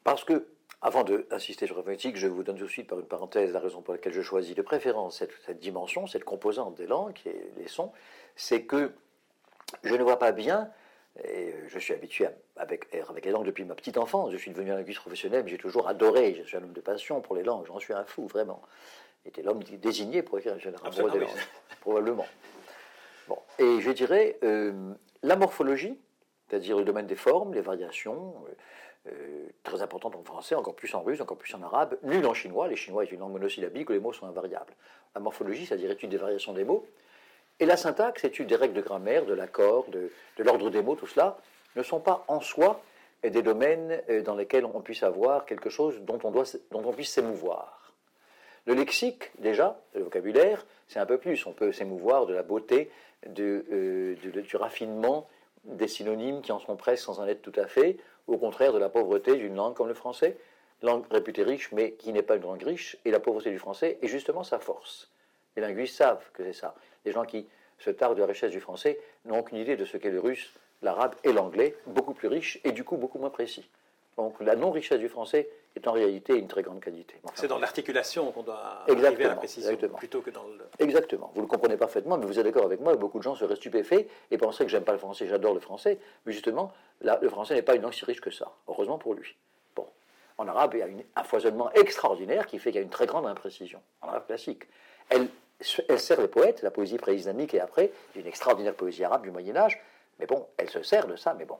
Parce 0.04 0.24
que, 0.24 0.48
avant 0.82 1.04
d'insister 1.04 1.66
sur 1.66 1.78
la 1.78 1.84
phonétique, 1.84 2.18
je 2.18 2.28
vous 2.28 2.44
donne 2.44 2.58
tout 2.58 2.66
de 2.66 2.70
suite 2.70 2.88
par 2.88 3.00
une 3.00 3.06
parenthèse 3.06 3.52
la 3.54 3.60
raison 3.60 3.82
pour 3.82 3.94
laquelle 3.94 4.14
je 4.14 4.22
choisis 4.22 4.56
de 4.56 4.62
préférence 4.62 5.20
cette, 5.20 5.32
cette 5.46 5.60
dimension, 5.60 6.08
cette 6.08 6.26
composante 6.26 6.76
des 6.76 6.88
langues 6.88 7.20
et 7.26 7.52
les 7.58 7.68
sons, 7.68 7.92
c'est 8.36 8.64
que 8.64 8.92
je 9.84 9.96
ne 9.96 10.04
vois 10.04 10.20
pas 10.20 10.32
bien 10.32 10.70
et 11.24 11.54
je 11.68 11.80
suis 11.80 11.94
habitué 11.94 12.28
avec, 12.56 12.94
avec 12.96 13.26
les 13.26 13.32
langues 13.32 13.46
depuis 13.46 13.66
ma 13.66 13.76
petite 13.76 13.98
enfance. 13.98 14.32
Je 14.32 14.38
suis 14.38 14.52
devenu 14.52 14.72
un 14.72 14.76
linguiste 14.76 15.00
professionnel, 15.00 15.44
mais 15.44 15.52
j'ai 15.52 15.58
toujours 15.58 15.88
adoré. 15.88 16.36
Je 16.36 16.44
suis 16.44 16.58
un 16.58 16.64
homme 16.64 16.74
de 16.74 16.82
passion 16.82 17.22
pour 17.22 17.36
les 17.36 17.44
langues. 17.44 17.66
J'en 17.68 17.80
suis 17.80 17.94
un 17.94 18.04
fou, 18.04 18.28
vraiment. 18.28 18.62
J'étais 19.24 19.44
l'homme 19.44 19.64
désigné 19.64 20.24
pour 20.24 20.40
écrire 20.40 20.56
un 20.56 20.60
général 20.60 20.92
des 20.92 21.02
langues, 21.20 21.28
probablement. 21.82 22.26
Bon. 23.28 23.38
Et 23.60 23.82
je 23.82 23.92
dirais 23.92 24.38
euh, 24.44 24.94
la 25.22 25.36
morphologie, 25.36 25.98
c'est-à-dire 26.50 26.78
le 26.78 26.84
domaine 26.84 27.08
des 27.08 27.16
formes, 27.16 27.54
les 27.54 27.62
variations, 27.62 28.34
euh, 28.48 29.12
euh, 29.12 29.46
très 29.64 29.82
importantes 29.82 30.16
en 30.16 30.24
français, 30.24 30.56
encore 30.56 30.76
plus 30.76 30.94
en 30.96 31.02
russe, 31.02 31.22
encore 31.22 31.38
plus 31.38 31.54
en 31.56 31.62
arabe, 31.62 31.98
nul 32.04 32.26
en 32.26 32.34
chinois. 32.34 32.68
Les 32.68 32.76
chinois 32.76 33.04
est 33.04 33.12
une 33.12 33.20
langue 33.20 33.34
monosyllabique 33.34 33.90
où 33.90 33.94
les 33.94 34.00
mots 34.00 34.14
sont 34.14 34.28
invariables. 34.28 34.74
La 35.16 35.22
morphologie, 35.22 35.66
c'est-à-dire 35.66 35.92
étude 35.92 36.10
des 36.10 36.18
variations 36.18 36.54
des 36.54 36.64
mots, 36.64 36.86
et 37.60 37.66
la 37.66 37.78
syntaxe, 37.78 38.24
étude 38.24 38.48
des 38.48 38.56
règles 38.56 38.74
de 38.74 38.82
grammaire, 38.82 39.26
de 39.26 39.34
l'accord, 39.34 39.86
de, 39.90 40.10
l'ordre 40.40 40.70
des 40.70 40.82
mots, 40.82 40.96
tout 40.96 41.08
cela, 41.08 41.38
ne 41.76 41.84
sont 41.84 42.00
pas 42.00 42.26
en 42.28 42.42
soi 42.42 42.82
des 43.24 43.42
domaines 43.42 44.02
dans 44.26 44.36
lesquels 44.36 44.66
on 44.66 44.82
puisse 44.82 45.04
avoir 45.04 45.46
quelque 45.46 45.70
chose 45.70 46.02
dont 46.02 46.20
on 46.24 46.92
puisse 46.92 47.12
s'émouvoir. 47.12 47.83
Le 48.66 48.74
lexique, 48.76 49.32
déjà, 49.40 49.80
le 49.94 50.04
vocabulaire, 50.04 50.66
c'est 50.88 51.00
un 51.00 51.06
peu 51.06 51.18
plus. 51.18 51.46
On 51.46 51.52
peut 51.52 51.72
s'émouvoir 51.72 52.26
de 52.26 52.34
la 52.34 52.44
beauté, 52.44 52.90
euh, 53.40 54.16
du 54.16 54.56
raffinement 54.56 55.28
des 55.66 55.88
synonymes 55.88 56.42
qui 56.42 56.52
en 56.52 56.60
sont 56.60 56.76
presque 56.76 57.04
sans 57.04 57.20
en 57.20 57.28
être 57.28 57.42
tout 57.42 57.58
à 57.58 57.68
fait, 57.68 57.98
au 58.28 58.38
contraire 58.38 58.74
de 58.74 58.80
la 58.80 58.90
pauvreté 58.90 59.36
d'une 59.36 59.56
langue 59.56 59.74
comme 59.74 59.88
le 59.88 59.94
français, 59.94 60.38
langue 60.82 61.06
réputée 61.10 61.44
riche 61.44 61.72
mais 61.72 61.94
qui 61.94 62.12
n'est 62.12 62.22
pas 62.22 62.36
une 62.36 62.44
langue 62.44 62.64
riche, 62.64 62.98
et 63.06 63.12
la 63.12 63.20
pauvreté 63.20 63.50
du 63.50 63.60
français 63.60 63.98
est 64.02 64.08
justement 64.08 64.44
sa 64.44 64.60
force. 64.60 65.10
Les 65.56 65.62
linguistes 65.62 65.96
savent 65.96 66.30
que 66.34 66.44
c'est 66.44 66.54
ça. 66.54 66.76
Les 67.06 67.12
gens 67.12 67.24
qui 67.24 67.48
se 67.80 67.90
tardent 67.90 68.16
de 68.16 68.22
la 68.22 68.28
richesse 68.28 68.52
du 68.52 68.60
français 68.60 69.00
n'ont 69.26 69.40
aucune 69.40 69.58
idée 69.58 69.76
de 69.76 69.86
ce 69.86 69.98
qu'est 69.98 70.10
le 70.10 70.20
russe, 70.20 70.54
l'arabe 70.82 71.16
et 71.24 71.32
l'anglais, 71.32 71.76
beaucoup 71.86 72.14
plus 72.14 72.28
riches 72.28 72.60
et 72.64 72.72
du 72.72 72.84
coup 72.84 72.98
beaucoup 72.98 73.20
moins 73.20 73.30
précis. 73.30 73.70
Donc 74.18 74.40
la 74.42 74.56
non-richesse 74.56 75.00
du 75.00 75.10
français 75.10 75.50
est 75.76 75.88
en 75.88 75.92
réalité 75.92 76.38
une 76.38 76.48
très 76.48 76.62
grande 76.62 76.80
qualité. 76.80 77.16
c'est 77.36 77.48
dans 77.48 77.60
l'articulation 77.60 78.32
qu'on 78.32 78.44
doit 78.44 78.84
arriver 78.88 79.26
à 79.26 79.30
la 79.30 79.36
précision, 79.36 79.76
plutôt 79.98 80.22
que 80.22 80.30
dans 80.30 80.44
le... 80.44 80.66
Exactement. 80.80 81.32
Vous 81.36 81.42
le 81.42 81.48
comprenez 81.48 81.78
parfaitement, 81.78 82.18
mais 82.18 82.26
vous 82.26 82.38
êtes 82.40 82.46
d'accord 82.46 82.66
avec 82.66 82.80
moi, 82.80 82.96
beaucoup 82.96 83.18
de 83.18 83.24
gens 83.24 83.36
seraient 83.36 83.56
stupéfaits 83.56 84.08
et 84.32 84.38
penseraient 84.38 84.66
que 84.66 84.72
j'aime 84.72 84.84
pas 84.84 84.92
le 84.92 85.00
français, 85.00 85.28
j'adore 85.28 85.54
le 85.54 85.60
français, 85.60 86.00
mais 86.26 86.34
justement, 86.34 86.72
le 87.02 87.30
français 87.30 87.56
n'est 87.56 87.62
pas 87.62 87.76
une 87.76 87.82
langue 87.82 87.94
si 87.94 88.06
riche 88.06 88.22
que 88.22 88.32
ça, 88.32 88.52
heureusement 88.68 88.98
pour 88.98 89.14
lui. 89.14 89.36
Bon. 89.76 89.88
En 90.38 90.48
arabe, 90.48 90.76
il 90.76 90.80
y 90.80 90.84
a 90.84 90.88
un 91.16 91.24
foisonnement 91.24 91.72
extraordinaire 91.74 92.46
qui 92.46 92.60
fait 92.60 92.72
qu'il 92.72 92.80
y 92.80 92.84
a 92.84 92.86
une 92.86 92.90
très 92.90 93.08
grande 93.08 93.26
imprécision, 93.26 93.82
en 94.02 94.10
arabe 94.10 94.28
classique. 94.28 94.64
Elle 95.10 95.28
elle 95.88 96.00
sert 96.00 96.20
les 96.20 96.28
poètes, 96.28 96.62
la 96.62 96.72
poésie 96.72 96.98
pré-islamique 96.98 97.54
et 97.54 97.60
après, 97.60 97.92
une 98.16 98.28
extraordinaire 98.28 98.74
poésie 98.74 99.04
arabe 99.04 99.24
du 99.24 99.32
Moyen 99.32 99.56
Âge, 99.56 99.82
mais 100.20 100.26
bon, 100.26 100.46
elle 100.58 100.70
se 100.70 100.84
sert 100.84 101.08
de 101.08 101.16
ça, 101.16 101.34
mais 101.34 101.46
bon. 101.46 101.58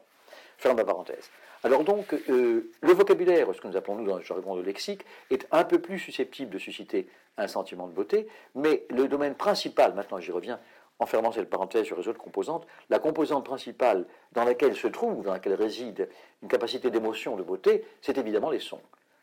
Ferme 0.58 0.78
ma 0.78 0.86
parenthèse. 0.86 1.30
Alors 1.64 1.84
donc, 1.84 2.14
euh, 2.30 2.72
le 2.82 2.94
vocabulaire, 2.94 3.48
ce 3.54 3.62
que 3.62 3.68
nous 3.68 3.78
appelons 3.78 3.96
nous 3.96 4.06
dans 4.06 4.18
le 4.18 4.24
jargon 4.24 4.56
de 4.56 4.62
lexique, 4.62 5.06
est 5.32 5.48
un 5.52 5.64
peu 5.64 5.80
plus 5.80 6.00
susceptible 6.00 6.52
de 6.52 6.60
susciter 6.60 7.08
un 7.38 7.48
sentiment 7.48 7.88
de 7.88 7.94
beauté, 7.94 8.28
mais 8.56 8.86
le 8.90 9.08
domaine 9.08 9.36
principal, 9.36 9.94
maintenant 9.94 10.20
j'y 10.20 10.32
reviens, 10.32 10.60
en 11.00 11.06
fermant 11.06 11.32
cette 11.32 11.50
parenthèse 11.50 11.86
sur 11.86 11.98
les 11.98 12.08
autres 12.08 12.20
composantes, 12.20 12.68
la 12.90 13.00
composante 13.00 13.46
principale 13.46 14.06
dans 14.34 14.44
laquelle 14.44 14.76
se 14.76 14.88
trouve, 14.88 15.24
dans 15.24 15.34
laquelle 15.34 15.56
réside 15.56 16.10
une 16.42 16.48
capacité 16.48 16.92
d'émotion, 16.92 17.36
de 17.36 17.44
beauté, 17.44 17.86
c'est 18.02 18.18
évidemment 18.18 18.50
les 18.50 18.60
sons. 18.60 18.82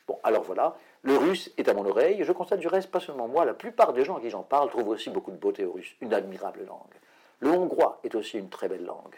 Bon, 0.09 0.19
alors 0.23 0.43
voilà, 0.43 0.77
le 1.03 1.17
russe 1.17 1.53
est 1.57 1.69
à 1.69 1.75
mon 1.75 1.87
oreille. 1.87 2.25
Je 2.25 2.33
constate 2.33 2.59
du 2.59 2.67
reste, 2.67 2.91
pas 2.91 3.01
seulement 3.01 3.29
moi, 3.29 3.45
la 3.45 3.55
plupart 3.55 3.93
des 3.93 4.05
gens 4.05 4.17
à 4.17 4.21
qui 4.21 4.31
j'en 4.31 4.43
parle 4.43 4.69
trouvent 4.69 4.89
aussi 4.89 5.09
beaucoup 5.11 5.31
de 5.31 5.37
beauté 5.37 5.65
au 5.65 5.73
russe, 5.73 5.95
une 6.01 6.13
admirable 6.13 6.65
langue. 6.67 6.95
Le 7.39 7.51
hongrois 7.51 8.01
est 8.03 8.15
aussi 8.15 8.39
une 8.39 8.49
très 8.49 8.69
belle 8.69 8.85
langue. 8.85 9.15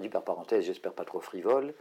Dis 0.00 0.08
par 0.08 0.22
parenthèse, 0.22 0.64
j'espère 0.64 0.92
pas 0.92 1.04
trop 1.04 1.20
frivole. 1.20 1.74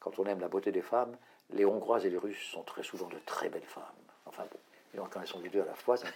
Quand 0.00 0.18
on 0.18 0.26
aime 0.26 0.40
la 0.40 0.48
beauté 0.48 0.72
des 0.72 0.82
femmes, 0.82 1.16
les 1.50 1.64
hongroises 1.64 2.04
et 2.06 2.10
les 2.10 2.18
russes 2.18 2.42
sont 2.50 2.62
très 2.62 2.82
souvent 2.82 3.06
de 3.08 3.16
très 3.26 3.48
belles 3.48 3.62
femmes. 3.62 3.84
Enfin 4.26 4.44
bon, 4.50 4.58
et 4.92 4.96
donc 4.96 5.10
quand 5.10 5.20
elles 5.20 5.26
sont 5.26 5.40
les 5.40 5.48
deux 5.48 5.62
à 5.62 5.66
la 5.66 5.74
fois, 5.74 5.96
c'est 5.96 6.06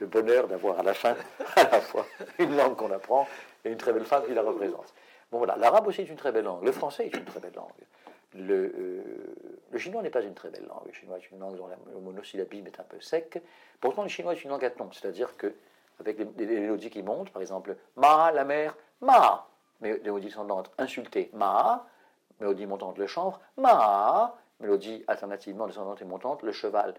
le 0.00 0.06
bonheur 0.06 0.48
d'avoir 0.48 0.78
à 0.78 0.82
la 0.82 0.94
fin, 0.94 1.16
à 1.56 1.64
la 1.64 1.80
fois, 1.80 2.06
une 2.38 2.56
langue 2.56 2.76
qu'on 2.76 2.90
apprend 2.90 3.26
et 3.64 3.70
une 3.70 3.78
très 3.78 3.92
belle 3.92 4.04
femme 4.04 4.24
qui 4.26 4.34
la 4.34 4.42
représente. 4.42 4.94
Bon 5.30 5.38
voilà, 5.38 5.56
l'arabe 5.56 5.86
aussi 5.86 6.02
est 6.02 6.08
une 6.08 6.16
très 6.16 6.32
belle 6.32 6.44
langue, 6.44 6.64
le 6.64 6.72
français 6.72 7.06
est 7.06 7.16
une 7.16 7.24
très 7.24 7.40
belle 7.40 7.54
langue. 7.54 7.70
Le, 8.34 8.72
euh, 9.74 9.78
chinois 9.78 10.02
n'est 10.02 10.10
pas 10.10 10.20
une 10.20 10.34
très 10.34 10.50
belle 10.50 10.66
langue. 10.66 10.86
Le 10.86 10.92
chinois 10.92 11.16
est 11.16 11.30
une 11.30 11.38
langue 11.38 11.56
dont 11.56 11.68
le 11.68 12.00
monosyllabisme 12.00 12.66
est 12.66 12.80
un 12.80 12.82
peu 12.82 13.00
sec. 13.00 13.40
Pourtant, 13.80 14.02
le 14.02 14.08
chinois 14.08 14.34
est 14.34 14.44
une 14.44 14.50
langue 14.50 14.64
à 14.64 14.70
ton, 14.70 14.90
c'est-à-dire 14.92 15.36
que 15.36 15.54
avec 16.00 16.18
les, 16.18 16.46
mélodies 16.46 16.90
qui 16.90 17.02
montent, 17.02 17.30
par 17.30 17.40
exemple, 17.40 17.76
ma, 17.96 18.30
la 18.32 18.44
mer, 18.44 18.76
ma, 19.00 19.48
mélodie 19.80 20.26
descendante, 20.26 20.70
insultée, 20.78 21.30
ma, 21.32 21.86
mélodie 22.40 22.66
montante, 22.66 22.98
le 22.98 23.06
chanvre, 23.06 23.40
ma, 23.56 24.34
mélodie 24.60 25.04
alternativement 25.06 25.66
descendante 25.66 26.00
et 26.02 26.04
montante, 26.04 26.42
le 26.42 26.52
cheval. 26.52 26.94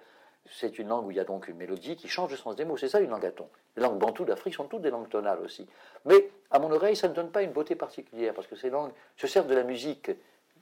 C'est 0.50 0.80
une 0.80 0.88
langue 0.88 1.06
où 1.06 1.12
il 1.12 1.18
y 1.18 1.20
a 1.20 1.26
donc 1.26 1.48
une 1.48 1.58
mélodie 1.58 1.98
qui 1.98 2.08
change 2.08 2.32
de 2.32 2.38
sens 2.38 2.56
des 2.56 2.63
mots. 2.63 2.78
C'est 2.78 2.88
ça 2.88 3.02
une 3.02 3.10
langue 3.10 3.26
à 3.26 3.32
ton. 3.32 3.50
Les 3.76 3.84
langues 3.84 3.98
bantoues 3.98 4.24
d'Afrique 4.24 4.56
sont 4.56 4.66
toutes 4.66 4.82
des 4.82 4.90
langues 4.90 5.10
tonales 5.10 5.40
aussi. 5.42 5.68
Mais 6.06 6.30
à 6.52 6.60
mon 6.60 6.72
oreille, 6.72 6.96
ça 6.96 7.10
ne 7.10 7.13
donne 7.13 7.32
pas 7.32 7.44
une 7.44 7.52
beauté 7.52 7.76
particulière 7.76 8.34
parce 8.34 8.48
que 8.48 8.56
ces 8.56 8.70
langues 8.70 8.92
se 9.18 9.28
servent 9.28 9.48
de 9.48 9.56
la 9.56 9.63
musique 9.63 10.12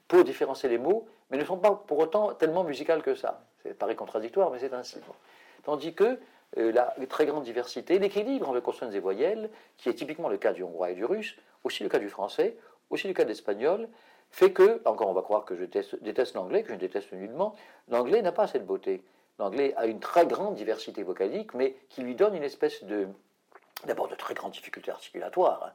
pour 0.08 0.23
différencier 0.23 0.69
les 0.69 0.78
mots, 0.80 1.08
mais 1.30 1.38
ne 1.38 1.45
sont 1.45 1.58
pas 1.58 1.71
pour 1.71 1.99
autant 1.99 2.34
tellement 2.34 2.63
musicales 2.63 3.04
que 3.04 3.15
ça. 3.15 3.43
C'est 3.62 3.78
paraît 3.78 3.95
contradictoire, 3.95 4.49
mais 4.49 4.60
c'est 4.60 4.73
ainsi. 4.73 4.97
Tandis 5.63 5.93
que 5.93 6.19
euh, 6.58 6.71
la 6.71 6.93
très 7.08 7.25
grande 7.25 7.43
diversité, 7.43 7.99
l'équilibre 7.99 8.49
entre 8.49 8.60
consonnes 8.60 8.93
et 8.93 8.99
voyelles, 8.99 9.49
qui 9.78 9.89
est 9.89 9.93
typiquement 9.93 10.30
le 10.30 10.38
cas 10.38 10.54
du 10.54 10.63
hongrois 10.63 10.91
et 10.91 10.95
du 10.95 11.06
russe, 11.06 11.36
aussi 11.65 11.84
le 11.84 11.89
cas 11.89 11.99
du 11.99 12.10
français, 12.10 12.58
aussi 12.89 13.08
le 13.08 13.13
cas 13.13 13.23
de 13.23 13.30
l'espagnol, 13.30 13.89
fait 14.32 14.54
que, 14.54 14.82
encore 14.86 15.10
on 15.10 15.13
va 15.13 15.21
croire 15.21 15.43
que 15.43 15.56
je 15.56 15.65
déteste, 15.65 16.34
l'anglais, 16.36 16.63
que 16.63 16.73
je 16.73 16.78
déteste 16.80 17.12
nullement, 17.12 17.56
l'anglais 17.89 18.21
n'a 18.21 18.32
pas 18.32 18.47
cette 18.47 18.65
beauté. 18.65 19.04
L'anglais 19.39 19.73
a 19.75 19.86
une 19.86 19.99
très 19.99 20.25
grande 20.25 20.56
diversité 20.56 21.04
vocalique, 21.04 21.54
mais 21.54 21.75
qui 21.89 22.01
lui 22.01 22.15
donne 22.15 22.36
une 22.36 22.43
espèce 22.43 22.84
de, 22.86 23.08
d'abord 23.86 24.08
de 24.08 24.15
très 24.15 24.34
grandes 24.34 24.54
difficultés 24.54 24.91
articulatoires. 24.91 25.63
Hein 25.65 25.71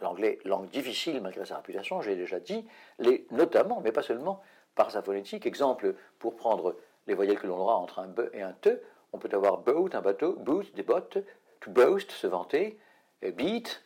l'anglais, 0.00 0.38
langue 0.44 0.68
difficile 0.68 1.20
malgré 1.20 1.44
sa 1.44 1.56
réputation, 1.56 2.00
j'ai 2.00 2.16
déjà 2.16 2.40
dit, 2.40 2.64
les, 2.98 3.26
notamment, 3.30 3.80
mais 3.80 3.92
pas 3.92 4.02
seulement, 4.02 4.40
par 4.74 4.90
sa 4.90 5.02
phonétique. 5.02 5.46
Exemple, 5.46 5.94
pour 6.18 6.36
prendre 6.36 6.76
les 7.06 7.14
voyelles 7.14 7.38
que 7.38 7.46
l'on 7.46 7.58
aura 7.58 7.76
entre 7.76 7.98
un 7.98 8.06
B 8.06 8.28
et 8.32 8.42
un 8.42 8.52
T, 8.52 8.76
on 9.12 9.18
peut 9.18 9.28
avoir 9.32 9.58
boat, 9.58 9.90
un 9.92 10.00
bateau, 10.00 10.34
boot, 10.34 10.72
des 10.74 10.82
bottes, 10.82 11.18
to 11.60 11.70
boast, 11.70 12.10
se 12.12 12.26
vanter, 12.26 12.78
beat, 13.22 13.83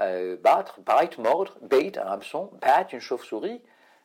euh, 0.00 0.36
battre, 0.36 0.80
bite, 0.80 1.18
mordre, 1.18 1.56
bait, 1.62 1.96
un 1.98 2.06
hameçon, 2.06 2.50
bat, 2.60 2.86
une 2.92 3.00
chauve-souris, 3.00 3.60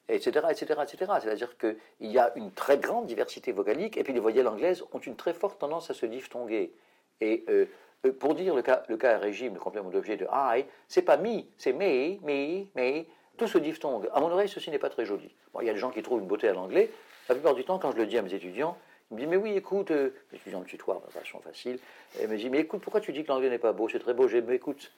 etc., 0.07 0.47
etc., 0.49 0.81
etc. 0.83 1.11
C'est-à-dire 1.21 1.57
qu'il 1.57 1.77
y 2.01 2.19
a 2.19 2.31
une 2.35 2.51
très 2.51 2.77
grande 2.77 3.07
diversité 3.07 3.51
vocalique, 3.51 3.97
et 3.97 4.03
puis 4.03 4.13
les 4.13 4.19
voyelles 4.19 4.47
anglaises 4.47 4.83
ont 4.93 4.99
une 4.99 5.15
très 5.15 5.33
forte 5.33 5.59
tendance 5.59 5.89
à 5.89 5.93
se 5.93 6.05
diphtonguer. 6.05 6.73
Et 7.21 7.43
euh, 7.49 7.65
euh, 8.05 8.13
pour 8.13 8.33
dire 8.33 8.55
le 8.55 8.61
cas, 8.61 8.83
le 8.87 8.97
cas 8.97 9.17
régime, 9.17 9.53
le 9.53 9.59
complément 9.59 9.89
d'objet 9.89 10.17
de 10.17 10.25
I, 10.31 10.65
c'est 10.87 11.01
pas 11.01 11.17
me, 11.17 11.41
c'est 11.57 11.73
me, 11.73 12.17
me, 12.21 12.65
me, 12.75 13.03
tout 13.37 13.47
ce 13.47 13.57
diphtongue. 13.57 14.09
À 14.13 14.19
mon 14.19 14.31
oreille, 14.31 14.49
ceci 14.49 14.71
n'est 14.71 14.79
pas 14.79 14.89
très 14.89 15.05
joli. 15.05 15.33
Bon, 15.53 15.61
il 15.61 15.67
y 15.67 15.69
a 15.69 15.73
des 15.73 15.79
gens 15.79 15.91
qui 15.91 16.01
trouvent 16.01 16.21
une 16.21 16.27
beauté 16.27 16.47
à 16.47 16.53
l'anglais. 16.53 16.89
La 17.27 17.35
plupart 17.35 17.55
du 17.55 17.63
temps, 17.63 17.79
quand 17.79 17.91
je 17.91 17.97
le 17.97 18.05
dis 18.05 18.17
à 18.17 18.21
mes 18.21 18.33
étudiants, 18.33 18.77
ils 19.11 19.15
me 19.15 19.19
disent 19.19 19.29
Mais 19.29 19.37
oui, 19.37 19.53
écoute, 19.55 19.91
euh, 19.91 20.11
étudiants 20.33 20.59
me 20.59 20.65
tutoient 20.65 21.01
de 21.07 21.11
façon 21.11 21.39
facile, 21.39 21.79
et 22.19 22.27
me 22.27 22.37
disent 22.37 22.49
Mais 22.49 22.59
écoute, 22.59 22.81
pourquoi 22.81 23.01
tu 23.01 23.11
dis 23.11 23.23
que 23.23 23.29
l'anglais 23.29 23.49
n'est 23.49 23.57
pas 23.57 23.73
beau? 23.73 23.89
C'est 23.89 23.99
très 23.99 24.13
beau. 24.13 24.27
J'ai 24.27 24.41
Mais 24.41 24.55
écoute, 24.55 24.91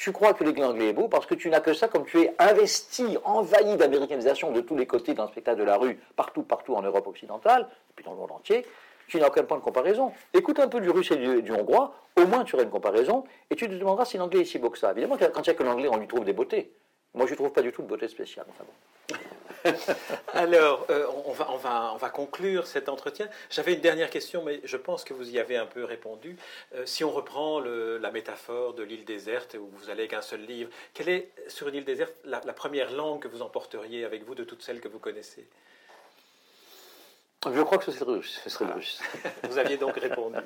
tu 0.00 0.12
crois 0.12 0.32
que 0.32 0.42
l'anglais 0.42 0.88
est 0.88 0.92
beau 0.94 1.08
parce 1.08 1.26
que 1.26 1.34
tu 1.34 1.50
n'as 1.50 1.60
que 1.60 1.74
ça, 1.74 1.86
comme 1.86 2.06
tu 2.06 2.22
es 2.22 2.34
investi, 2.38 3.18
envahi 3.22 3.76
d'américanisation 3.76 4.50
de 4.50 4.62
tous 4.62 4.74
les 4.74 4.86
côtés 4.86 5.12
dans 5.12 5.24
le 5.24 5.28
spectacle 5.28 5.58
de 5.58 5.64
la 5.64 5.76
rue, 5.76 6.00
partout, 6.16 6.42
partout 6.42 6.74
en 6.74 6.80
Europe 6.80 7.06
occidentale, 7.06 7.68
et 7.90 7.92
puis 7.94 8.04
dans 8.06 8.12
le 8.12 8.16
monde 8.16 8.32
entier 8.32 8.64
tu 9.08 9.18
n'as 9.18 9.26
aucun 9.26 9.42
point 9.42 9.58
de 9.58 9.62
comparaison. 9.62 10.12
Écoute 10.32 10.60
un 10.60 10.68
peu 10.68 10.80
du 10.80 10.88
russe 10.88 11.10
et 11.10 11.42
du, 11.42 11.52
hongrois, 11.52 11.92
au 12.16 12.26
moins 12.26 12.44
tu 12.44 12.54
auras 12.54 12.62
une 12.62 12.70
comparaison, 12.70 13.24
et 13.50 13.56
tu 13.56 13.68
te 13.68 13.74
demanderas 13.74 14.04
si 14.04 14.16
l'anglais 14.16 14.42
est 14.42 14.44
si 14.44 14.58
beau 14.58 14.70
que 14.70 14.78
ça. 14.78 14.92
Évidemment, 14.92 15.16
quand 15.18 15.40
il 15.40 15.50
n'y 15.50 15.50
a 15.50 15.54
que 15.54 15.64
l'anglais, 15.64 15.88
on 15.92 15.96
lui 15.96 16.06
trouve 16.06 16.24
des 16.24 16.32
beautés. 16.32 16.70
Moi, 17.14 17.26
je 17.26 17.32
ne 17.32 17.36
trouve 17.36 17.52
pas 17.52 17.62
du 17.62 17.72
tout 17.72 17.82
de 17.82 17.88
beauté 17.88 18.08
spéciale. 18.08 18.46
Alors, 20.32 20.86
euh, 20.90 21.06
on, 21.26 21.32
va, 21.32 21.50
on, 21.50 21.56
va, 21.56 21.90
on, 21.92 21.96
va, 21.96 22.08
conclure 22.08 22.66
cet 22.66 22.88
entretien. 22.88 23.28
J'avais 23.50 23.74
une 23.74 23.80
dernière 23.80 24.08
question, 24.08 24.42
mais 24.42 24.60
je 24.64 24.76
pense 24.76 25.04
que 25.04 25.12
vous 25.12 25.30
y 25.30 25.38
avez 25.38 25.56
un 25.56 25.66
peu 25.66 25.84
répondu. 25.84 26.36
Euh, 26.74 26.86
si 26.86 27.04
on 27.04 27.10
reprend 27.10 27.60
la 27.60 28.10
métaphore 28.10 28.74
de 28.74 28.82
l'île 28.82 29.04
déserte, 29.04 29.56
où 29.60 29.66
vous 29.66 29.90
allez 29.90 30.02
avec 30.02 30.14
un 30.14 30.22
seul 30.22 30.42
livre, 30.42 30.70
quelle 30.94 31.08
est, 31.08 31.30
sur 31.48 31.68
une 31.68 31.74
île 31.74 31.84
déserte, 31.84 32.14
la 32.24 32.40
première 32.52 32.92
langue 32.92 33.20
que 33.20 33.28
vous 33.28 33.42
emporteriez 33.42 34.04
avec 34.04 34.24
vous 34.24 34.34
de 34.34 34.44
toutes 34.44 34.62
celles 34.62 34.80
que 34.80 34.88
vous 34.88 35.00
connaissez? 35.00 35.46
Je 37.46 37.62
crois 37.62 37.78
que 37.78 37.86
ce 37.86 37.92
serait 37.92 38.04
russe. 38.04 38.38
Ce 38.44 38.50
serait 38.50 38.70
russe. 38.70 39.00
vous 39.48 39.56
aviez 39.56 39.78
donc 39.78 39.96
répondu. 39.96 40.36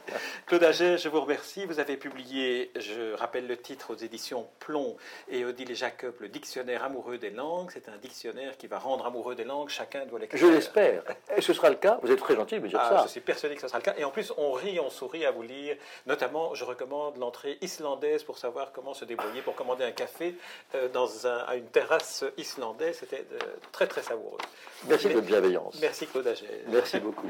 Claude 0.47 0.63
Aget, 0.63 0.97
je 0.97 1.09
vous 1.09 1.21
remercie. 1.21 1.67
Vous 1.67 1.81
avez 1.81 1.97
publié, 1.97 2.71
je 2.77 3.15
rappelle 3.15 3.49
le 3.49 3.57
titre, 3.57 3.93
aux 3.93 3.97
éditions 3.97 4.47
Plomb 4.61 4.97
et 5.29 5.45
Odile 5.45 5.75
Jacob, 5.75 6.15
le 6.21 6.29
dictionnaire 6.29 6.85
amoureux 6.85 7.19
des 7.19 7.31
langues. 7.31 7.71
C'est 7.75 7.89
un 7.89 7.97
dictionnaire 7.97 8.57
qui 8.57 8.69
va 8.69 8.79
rendre 8.79 9.07
amoureux 9.07 9.35
des 9.35 9.43
langues. 9.43 9.71
Chacun 9.71 10.07
doit 10.07 10.21
l'écrire. 10.21 10.41
Je 10.41 10.47
l'espère. 10.47 11.03
Et 11.37 11.41
ce 11.41 11.53
sera 11.53 11.69
le 11.69 11.75
cas. 11.75 11.99
Vous 12.01 12.13
êtes 12.13 12.21
très 12.21 12.37
gentil 12.37 12.55
de 12.55 12.61
me 12.61 12.69
dire 12.69 12.79
ah, 12.81 12.99
ça. 12.99 13.03
Je 13.07 13.11
suis 13.11 13.21
persuadé 13.21 13.57
que 13.57 13.63
ce 13.63 13.67
sera 13.67 13.79
le 13.79 13.85
cas. 13.85 13.95
Et 13.99 14.05
en 14.05 14.13
plus, 14.13 14.33
on 14.37 14.53
rit, 14.53 14.79
on 14.79 14.89
sourit 14.89 15.27
à 15.27 15.33
vous 15.33 15.43
lire. 15.43 15.77
Notamment, 16.07 16.55
je 16.55 16.65
recommande 16.65 17.17
l'entrée 17.17 17.59
islandaise 17.61 18.23
pour 18.23 18.39
savoir 18.39 18.71
comment 18.71 18.95
se 18.95 19.05
débrouiller 19.05 19.43
pour 19.43 19.57
commander 19.57 19.83
un 19.83 19.91
café 19.91 20.37
euh, 20.77 20.89
dans 20.91 21.27
un, 21.27 21.39
à 21.39 21.57
une 21.57 21.67
terrasse 21.67 22.25
islandaise. 22.37 22.99
C'était 23.01 23.27
euh, 23.33 23.39
très, 23.73 23.89
très 23.89 24.03
savoureux. 24.03 24.39
Merci 24.87 25.09
de 25.09 25.15
votre 25.15 25.27
bienveillance. 25.27 25.77
Merci 25.81 26.07
Claude 26.07 26.29
Ager. 26.29 26.47
Merci 26.85 26.99
beaucoup. 27.01 27.27